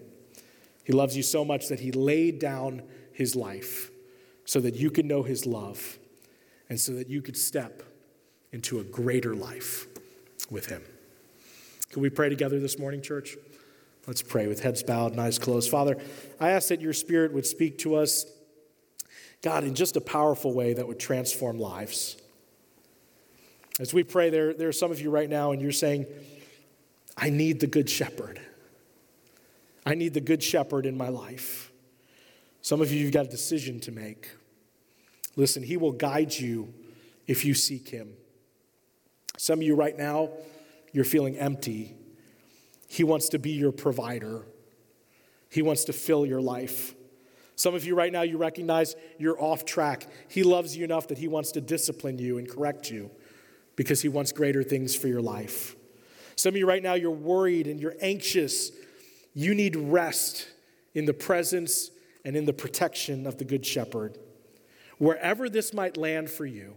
He 0.83 0.91
loves 0.91 1.15
you 1.15 1.23
so 1.23 1.45
much 1.45 1.69
that 1.69 1.79
he 1.79 1.91
laid 1.91 2.39
down 2.39 2.83
his 3.13 3.35
life 3.35 3.89
so 4.43 4.59
that 4.59 4.75
you 4.75 4.91
could 4.91 5.05
know 5.05 5.23
his 5.23 5.45
love 5.45 5.97
and 6.69 6.79
so 6.79 6.93
that 6.93 7.09
you 7.09 7.21
could 7.21 7.37
step 7.37 7.83
into 8.51 8.79
a 8.79 8.83
greater 8.83 9.35
life 9.35 9.87
with 10.49 10.67
him. 10.67 10.83
Can 11.89 12.01
we 12.01 12.09
pray 12.09 12.29
together 12.29 12.59
this 12.59 12.77
morning, 12.77 13.01
church? 13.01 13.37
Let's 14.07 14.21
pray 14.21 14.47
with 14.47 14.61
heads 14.61 14.83
bowed 14.83 15.11
and 15.11 15.19
eyes 15.19 15.37
closed. 15.37 15.69
Father, 15.69 15.97
I 16.39 16.51
ask 16.51 16.69
that 16.69 16.79
your 16.79 16.93
spirit 16.93 17.33
would 17.33 17.45
speak 17.45 17.77
to 17.79 17.95
us, 17.95 18.25
God, 19.41 19.65
in 19.65 19.75
just 19.75 19.97
a 19.97 20.01
powerful 20.01 20.53
way 20.53 20.73
that 20.73 20.87
would 20.87 20.97
transform 20.97 21.59
lives. 21.59 22.15
As 23.81 23.93
we 23.93 24.03
pray, 24.03 24.29
there, 24.29 24.53
there 24.53 24.69
are 24.69 24.73
some 24.73 24.91
of 24.91 25.01
you 25.01 25.09
right 25.09 25.29
now, 25.29 25.51
and 25.51 25.61
you're 25.61 25.73
saying, 25.73 26.05
I 27.17 27.29
need 27.29 27.59
the 27.59 27.67
good 27.67 27.89
shepherd. 27.89 28.39
I 29.85 29.93
need 29.93 30.13
the 30.13 30.21
good 30.21 30.41
shepherd 30.41 30.85
in 30.85 30.97
my 30.97 31.09
life. 31.09 31.71
Some 32.61 32.81
of 32.81 32.91
you, 32.91 32.99
you've 32.99 33.13
got 33.13 33.25
a 33.25 33.29
decision 33.29 33.79
to 33.81 33.91
make. 33.91 34.29
Listen, 35.35 35.63
he 35.63 35.75
will 35.75 35.91
guide 35.91 36.33
you 36.33 36.73
if 37.27 37.43
you 37.43 37.53
seek 37.53 37.89
him. 37.89 38.13
Some 39.37 39.59
of 39.59 39.63
you 39.63 39.75
right 39.75 39.97
now, 39.97 40.29
you're 40.93 41.05
feeling 41.05 41.37
empty. 41.37 41.93
He 42.87 43.03
wants 43.03 43.29
to 43.29 43.39
be 43.39 43.51
your 43.51 43.71
provider, 43.71 44.45
he 45.49 45.61
wants 45.61 45.83
to 45.85 45.93
fill 45.93 46.25
your 46.25 46.41
life. 46.41 46.95
Some 47.55 47.73
of 47.73 47.83
you 47.85 47.95
right 47.95 48.11
now, 48.11 48.21
you 48.21 48.37
recognize 48.37 48.95
you're 49.17 49.41
off 49.41 49.65
track. 49.65 50.05
He 50.29 50.43
loves 50.43 50.77
you 50.77 50.83
enough 50.83 51.07
that 51.07 51.17
he 51.17 51.27
wants 51.27 51.51
to 51.53 51.61
discipline 51.61 52.19
you 52.19 52.37
and 52.37 52.47
correct 52.47 52.91
you 52.91 53.09
because 53.75 53.99
he 53.99 54.09
wants 54.09 54.31
greater 54.31 54.61
things 54.61 54.95
for 54.95 55.07
your 55.07 55.23
life. 55.23 55.75
Some 56.35 56.53
of 56.53 56.57
you 56.57 56.67
right 56.67 56.83
now, 56.83 56.93
you're 56.93 57.09
worried 57.09 57.65
and 57.65 57.79
you're 57.79 57.95
anxious. 57.99 58.71
You 59.33 59.55
need 59.55 59.75
rest 59.75 60.47
in 60.93 61.05
the 61.05 61.15
presence 61.15 61.89
and 62.23 62.35
in 62.35 62.45
the 62.45 62.53
protection 62.53 63.25
of 63.25 63.39
the 63.39 63.45
Good 63.45 63.65
Shepherd. 63.65 64.19
Wherever 64.99 65.49
this 65.49 65.73
might 65.73 65.97
land 65.97 66.29
for 66.29 66.45
you, 66.45 66.75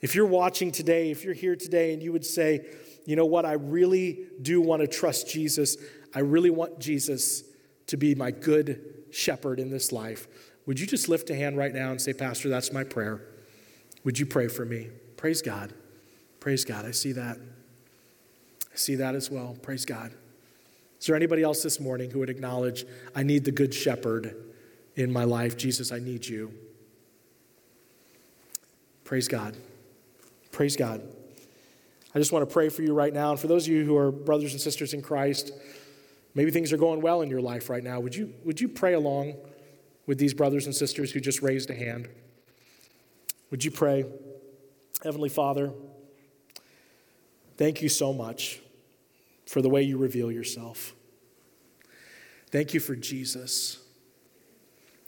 if 0.00 0.14
you're 0.14 0.26
watching 0.26 0.72
today, 0.72 1.10
if 1.10 1.24
you're 1.24 1.34
here 1.34 1.56
today 1.56 1.92
and 1.92 2.02
you 2.02 2.10
would 2.10 2.24
say, 2.24 2.66
you 3.04 3.16
know 3.16 3.26
what, 3.26 3.44
I 3.44 3.52
really 3.52 4.26
do 4.40 4.60
want 4.60 4.82
to 4.82 4.88
trust 4.88 5.28
Jesus, 5.28 5.76
I 6.14 6.20
really 6.20 6.50
want 6.50 6.78
Jesus 6.78 7.44
to 7.88 7.96
be 7.96 8.14
my 8.14 8.30
good 8.30 8.94
shepherd 9.10 9.60
in 9.60 9.70
this 9.70 9.92
life, 9.92 10.26
would 10.66 10.78
you 10.78 10.86
just 10.86 11.08
lift 11.08 11.28
a 11.30 11.34
hand 11.34 11.56
right 11.56 11.72
now 11.72 11.90
and 11.90 12.00
say, 12.00 12.12
Pastor, 12.12 12.48
that's 12.48 12.72
my 12.72 12.84
prayer? 12.84 13.20
Would 14.04 14.18
you 14.18 14.26
pray 14.26 14.48
for 14.48 14.64
me? 14.64 14.88
Praise 15.16 15.42
God. 15.42 15.72
Praise 16.40 16.64
God. 16.64 16.84
I 16.84 16.92
see 16.92 17.12
that. 17.12 17.38
I 18.72 18.76
see 18.76 18.94
that 18.96 19.14
as 19.14 19.30
well. 19.30 19.56
Praise 19.60 19.84
God. 19.84 20.12
Is 21.00 21.06
there 21.06 21.16
anybody 21.16 21.42
else 21.42 21.62
this 21.62 21.80
morning 21.80 22.10
who 22.10 22.20
would 22.20 22.30
acknowledge, 22.30 22.84
I 23.14 23.24
need 23.24 23.44
the 23.44 23.50
good 23.50 23.74
shepherd 23.74 24.36
in 24.94 25.12
my 25.12 25.24
life? 25.24 25.56
Jesus, 25.56 25.90
I 25.90 25.98
need 25.98 26.26
you. 26.26 26.52
Praise 29.04 29.26
God. 29.26 29.56
Praise 30.52 30.76
God. 30.76 31.02
I 32.14 32.18
just 32.18 32.32
want 32.32 32.46
to 32.48 32.52
pray 32.52 32.68
for 32.68 32.82
you 32.82 32.92
right 32.92 33.12
now. 33.12 33.30
And 33.30 33.40
for 33.40 33.46
those 33.46 33.66
of 33.66 33.72
you 33.72 33.84
who 33.84 33.96
are 33.96 34.12
brothers 34.12 34.52
and 34.52 34.60
sisters 34.60 34.92
in 34.92 35.00
Christ, 35.00 35.52
maybe 36.34 36.50
things 36.50 36.72
are 36.72 36.76
going 36.76 37.00
well 37.00 37.22
in 37.22 37.30
your 37.30 37.40
life 37.40 37.70
right 37.70 37.82
now. 37.82 38.00
Would 38.00 38.14
you, 38.14 38.34
would 38.44 38.60
you 38.60 38.68
pray 38.68 38.92
along 38.92 39.34
with 40.06 40.18
these 40.18 40.34
brothers 40.34 40.66
and 40.66 40.74
sisters 40.74 41.12
who 41.12 41.20
just 41.20 41.40
raised 41.40 41.70
a 41.70 41.74
hand? 41.74 42.08
Would 43.50 43.64
you 43.64 43.70
pray? 43.70 44.04
Heavenly 45.02 45.30
Father, 45.30 45.72
thank 47.56 47.82
you 47.82 47.88
so 47.88 48.12
much 48.12 48.60
for 49.46 49.62
the 49.62 49.68
way 49.68 49.82
you 49.82 49.96
reveal 49.96 50.30
yourself. 50.30 50.94
Thank 52.50 52.74
you 52.74 52.80
for 52.80 52.94
Jesus, 52.94 53.78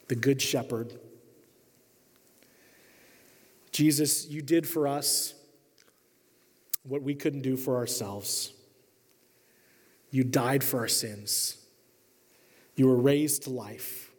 the 0.07 0.15
Good 0.15 0.41
Shepherd. 0.41 0.99
Jesus, 3.71 4.27
you 4.27 4.41
did 4.41 4.67
for 4.67 4.87
us 4.87 5.34
what 6.87 7.01
we 7.01 7.15
couldn't 7.15 7.41
do 7.41 7.57
for 7.57 7.77
ourselves. 7.77 8.53
You 10.11 10.23
died 10.23 10.63
for 10.63 10.79
our 10.79 10.87
sins. 10.87 11.57
You 12.75 12.87
were 12.87 12.95
raised 12.95 13.43
to 13.43 13.49
life. 13.49 14.11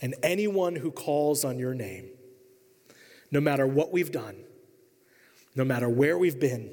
And 0.00 0.14
anyone 0.22 0.74
who 0.74 0.90
calls 0.90 1.44
on 1.44 1.58
your 1.58 1.74
name, 1.74 2.08
no 3.30 3.40
matter 3.40 3.66
what 3.66 3.92
we've 3.92 4.10
done, 4.10 4.36
no 5.54 5.64
matter 5.64 5.88
where 5.88 6.18
we've 6.18 6.40
been, 6.40 6.70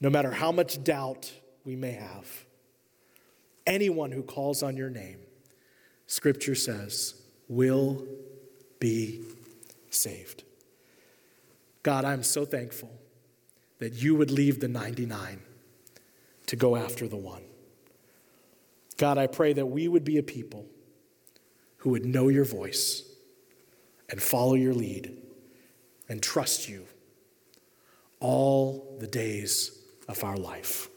no 0.00 0.10
matter 0.10 0.30
how 0.30 0.50
much 0.50 0.82
doubt 0.82 1.32
we 1.64 1.76
may 1.76 1.92
have, 1.92 2.46
anyone 3.66 4.12
who 4.12 4.22
calls 4.22 4.62
on 4.62 4.76
your 4.76 4.90
name, 4.90 5.18
Scripture 6.06 6.54
says, 6.54 7.20
will 7.48 8.04
be 8.80 9.22
saved. 9.90 10.42
God, 11.82 12.04
I'm 12.04 12.22
so 12.22 12.44
thankful 12.44 12.90
that 13.78 13.94
you 13.94 14.14
would 14.14 14.30
leave 14.30 14.60
the 14.60 14.68
99 14.68 15.40
to 16.46 16.56
go 16.56 16.76
after 16.76 17.06
the 17.08 17.16
one. 17.16 17.42
God, 18.96 19.18
I 19.18 19.26
pray 19.26 19.52
that 19.52 19.66
we 19.66 19.88
would 19.88 20.04
be 20.04 20.18
a 20.18 20.22
people 20.22 20.66
who 21.78 21.90
would 21.90 22.04
know 22.04 22.28
your 22.28 22.44
voice 22.44 23.02
and 24.08 24.22
follow 24.22 24.54
your 24.54 24.72
lead 24.72 25.16
and 26.08 26.22
trust 26.22 26.68
you 26.68 26.86
all 28.20 28.96
the 29.00 29.06
days 29.06 29.78
of 30.08 30.24
our 30.24 30.36
life 30.36 30.88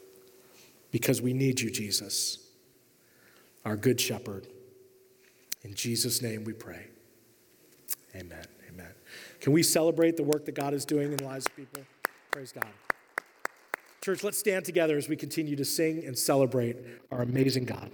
because 0.90 1.20
we 1.20 1.32
need 1.32 1.60
you, 1.60 1.70
Jesus, 1.70 2.48
our 3.64 3.76
good 3.76 4.00
shepherd. 4.00 4.46
In 5.62 5.74
Jesus' 5.74 6.22
name 6.22 6.44
we 6.44 6.52
pray. 6.52 6.86
Amen. 8.14 8.44
Amen. 8.68 8.92
Can 9.40 9.52
we 9.52 9.62
celebrate 9.62 10.16
the 10.16 10.22
work 10.22 10.46
that 10.46 10.54
God 10.54 10.74
is 10.74 10.84
doing 10.84 11.12
in 11.12 11.16
the 11.16 11.24
lives 11.24 11.46
of 11.46 11.56
people? 11.56 11.82
Praise 12.30 12.52
God. 12.52 12.66
Church, 14.02 14.22
let's 14.22 14.38
stand 14.38 14.64
together 14.64 14.96
as 14.96 15.08
we 15.08 15.16
continue 15.16 15.56
to 15.56 15.64
sing 15.64 16.04
and 16.06 16.16
celebrate 16.16 16.76
our 17.10 17.22
amazing 17.22 17.64
God. 17.64 17.90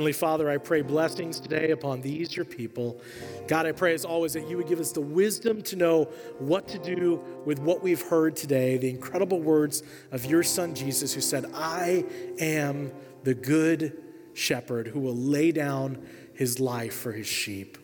Heavenly 0.00 0.12
Father, 0.14 0.48
I 0.48 0.56
pray 0.56 0.80
blessings 0.80 1.38
today 1.38 1.72
upon 1.72 2.00
these, 2.00 2.34
your 2.34 2.46
people. 2.46 3.02
God, 3.46 3.66
I 3.66 3.72
pray 3.72 3.92
as 3.92 4.06
always 4.06 4.32
that 4.32 4.48
you 4.48 4.56
would 4.56 4.66
give 4.66 4.80
us 4.80 4.92
the 4.92 5.02
wisdom 5.02 5.60
to 5.64 5.76
know 5.76 6.04
what 6.38 6.66
to 6.68 6.78
do 6.78 7.22
with 7.44 7.58
what 7.58 7.82
we've 7.82 8.00
heard 8.00 8.34
today, 8.34 8.78
the 8.78 8.88
incredible 8.88 9.40
words 9.40 9.82
of 10.10 10.24
your 10.24 10.42
Son 10.42 10.74
Jesus, 10.74 11.12
who 11.12 11.20
said, 11.20 11.50
I 11.52 12.06
am 12.38 12.92
the 13.24 13.34
good 13.34 14.02
shepherd 14.32 14.86
who 14.86 15.00
will 15.00 15.14
lay 15.14 15.52
down 15.52 16.02
his 16.32 16.58
life 16.58 16.94
for 16.94 17.12
his 17.12 17.26
sheep. 17.26 17.76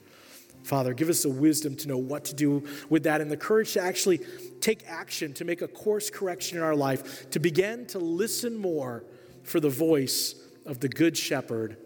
Father, 0.62 0.95
give 0.95 1.11
us 1.11 1.23
the 1.23 1.29
wisdom 1.29 1.77
to 1.77 1.87
know 1.87 1.99
what 1.99 2.25
to 2.25 2.35
do 2.35 2.64
with 2.89 3.03
that 3.03 3.21
and 3.21 3.31
the 3.31 3.37
courage 3.37 3.75
to 3.75 3.83
actually 3.83 4.21
take 4.62 4.89
action, 4.89 5.35
to 5.35 5.45
make 5.45 5.61
a 5.61 5.69
course 5.69 6.09
correction 6.09 6.57
in 6.57 6.64
our 6.64 6.75
life, 6.75 7.29
to 7.29 7.39
begin 7.39 7.85
to 7.89 7.99
listen 7.99 8.57
more 8.57 9.05
for 9.43 9.61
the 9.61 9.69
voice 9.69 10.35
of 10.64 10.81
the 10.81 10.89
Good 10.89 11.14
Shepherd 11.14 11.77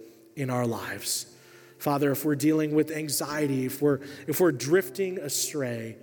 in 0.40 0.50
our 0.50 0.66
lives. 0.66 1.26
Father, 1.78 2.10
if 2.10 2.24
we're 2.24 2.34
dealing 2.34 2.74
with 2.74 2.90
anxiety, 2.90 3.66
if 3.66 3.80
we're, 3.80 4.00
if 4.26 4.40
we're 4.40 4.52
drifting 4.52 5.18
astray, 5.18 5.96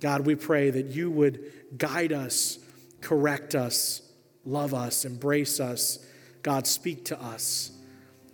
God, 0.00 0.26
we 0.26 0.34
pray 0.34 0.70
that 0.70 0.86
you 0.86 1.10
would 1.10 1.52
guide 1.76 2.12
us, 2.12 2.58
correct 3.00 3.54
us, 3.54 4.02
love 4.44 4.74
us, 4.74 5.04
embrace 5.04 5.60
us. 5.60 6.04
God, 6.42 6.66
speak 6.66 7.04
to 7.06 7.20
us 7.20 7.70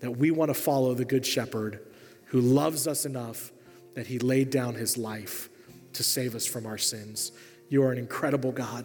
that 0.01 0.13
we 0.13 0.31
want 0.31 0.51
to 0.51 0.55
follow 0.55 0.95
the 0.95 1.05
Good 1.05 1.27
Shepherd 1.27 1.81
who 2.27 2.41
loves 2.41 2.87
us 2.87 3.05
enough 3.05 3.53
that 3.95 4.07
he 4.07 4.19
laid 4.19 4.51
down 4.51 4.75
his 4.75 4.97
life 4.97 5.49
to 5.95 6.03
save 6.03 6.35
us 6.35 6.47
from 6.47 6.67
our 6.67 6.79
sins. 6.79 7.33
You 7.69 7.83
are 7.83 7.93
an 7.93 7.99
incredible 7.99 8.53
God, 8.53 8.85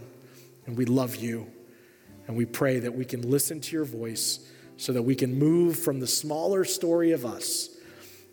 and 0.65 0.77
we 0.77 0.85
love 0.85 1.15
you. 1.15 1.51
And 2.27 2.35
we 2.35 2.45
pray 2.45 2.79
that 2.79 2.95
we 2.95 3.05
can 3.05 3.29
listen 3.29 3.59
to 3.61 3.75
your 3.75 3.85
voice 3.85 4.49
so 4.77 4.93
that 4.93 5.03
we 5.03 5.15
can 5.15 5.37
move 5.37 5.77
from 5.77 5.99
the 5.99 6.07
smaller 6.07 6.65
story 6.65 7.11
of 7.11 7.25
us 7.25 7.69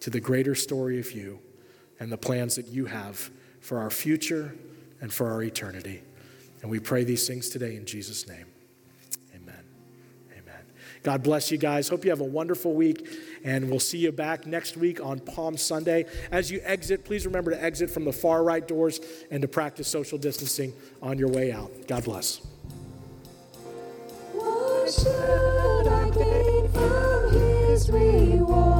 to 0.00 0.10
the 0.10 0.20
greater 0.20 0.54
story 0.54 0.98
of 0.98 1.12
you 1.12 1.38
and 1.98 2.10
the 2.10 2.16
plans 2.16 2.56
that 2.56 2.66
you 2.68 2.86
have 2.86 3.30
for 3.60 3.78
our 3.78 3.90
future 3.90 4.54
and 5.00 5.12
for 5.12 5.30
our 5.30 5.42
eternity. 5.42 6.02
And 6.62 6.70
we 6.70 6.78
pray 6.78 7.04
these 7.04 7.26
things 7.26 7.48
today 7.48 7.76
in 7.76 7.84
Jesus' 7.86 8.26
name. 8.28 8.46
Amen. 9.34 9.64
Amen. 10.32 10.62
God 11.02 11.22
bless 11.22 11.50
you 11.50 11.58
guys. 11.58 11.88
Hope 11.88 12.04
you 12.04 12.10
have 12.10 12.20
a 12.20 12.24
wonderful 12.24 12.74
week, 12.74 13.06
and 13.44 13.70
we'll 13.70 13.80
see 13.80 13.98
you 13.98 14.12
back 14.12 14.46
next 14.46 14.76
week 14.76 15.02
on 15.04 15.20
Palm 15.20 15.56
Sunday. 15.56 16.06
As 16.30 16.50
you 16.50 16.60
exit, 16.64 17.04
please 17.04 17.26
remember 17.26 17.50
to 17.50 17.62
exit 17.62 17.90
from 17.90 18.04
the 18.04 18.12
far 18.12 18.42
right 18.42 18.66
doors 18.66 19.00
and 19.30 19.42
to 19.42 19.48
practice 19.48 19.88
social 19.88 20.18
distancing 20.18 20.72
on 21.02 21.18
your 21.18 21.28
way 21.28 21.52
out. 21.52 21.70
God 21.86 22.04
bless 22.04 22.40
from 24.92 25.49
his 27.98 28.40
reward. 28.40 28.79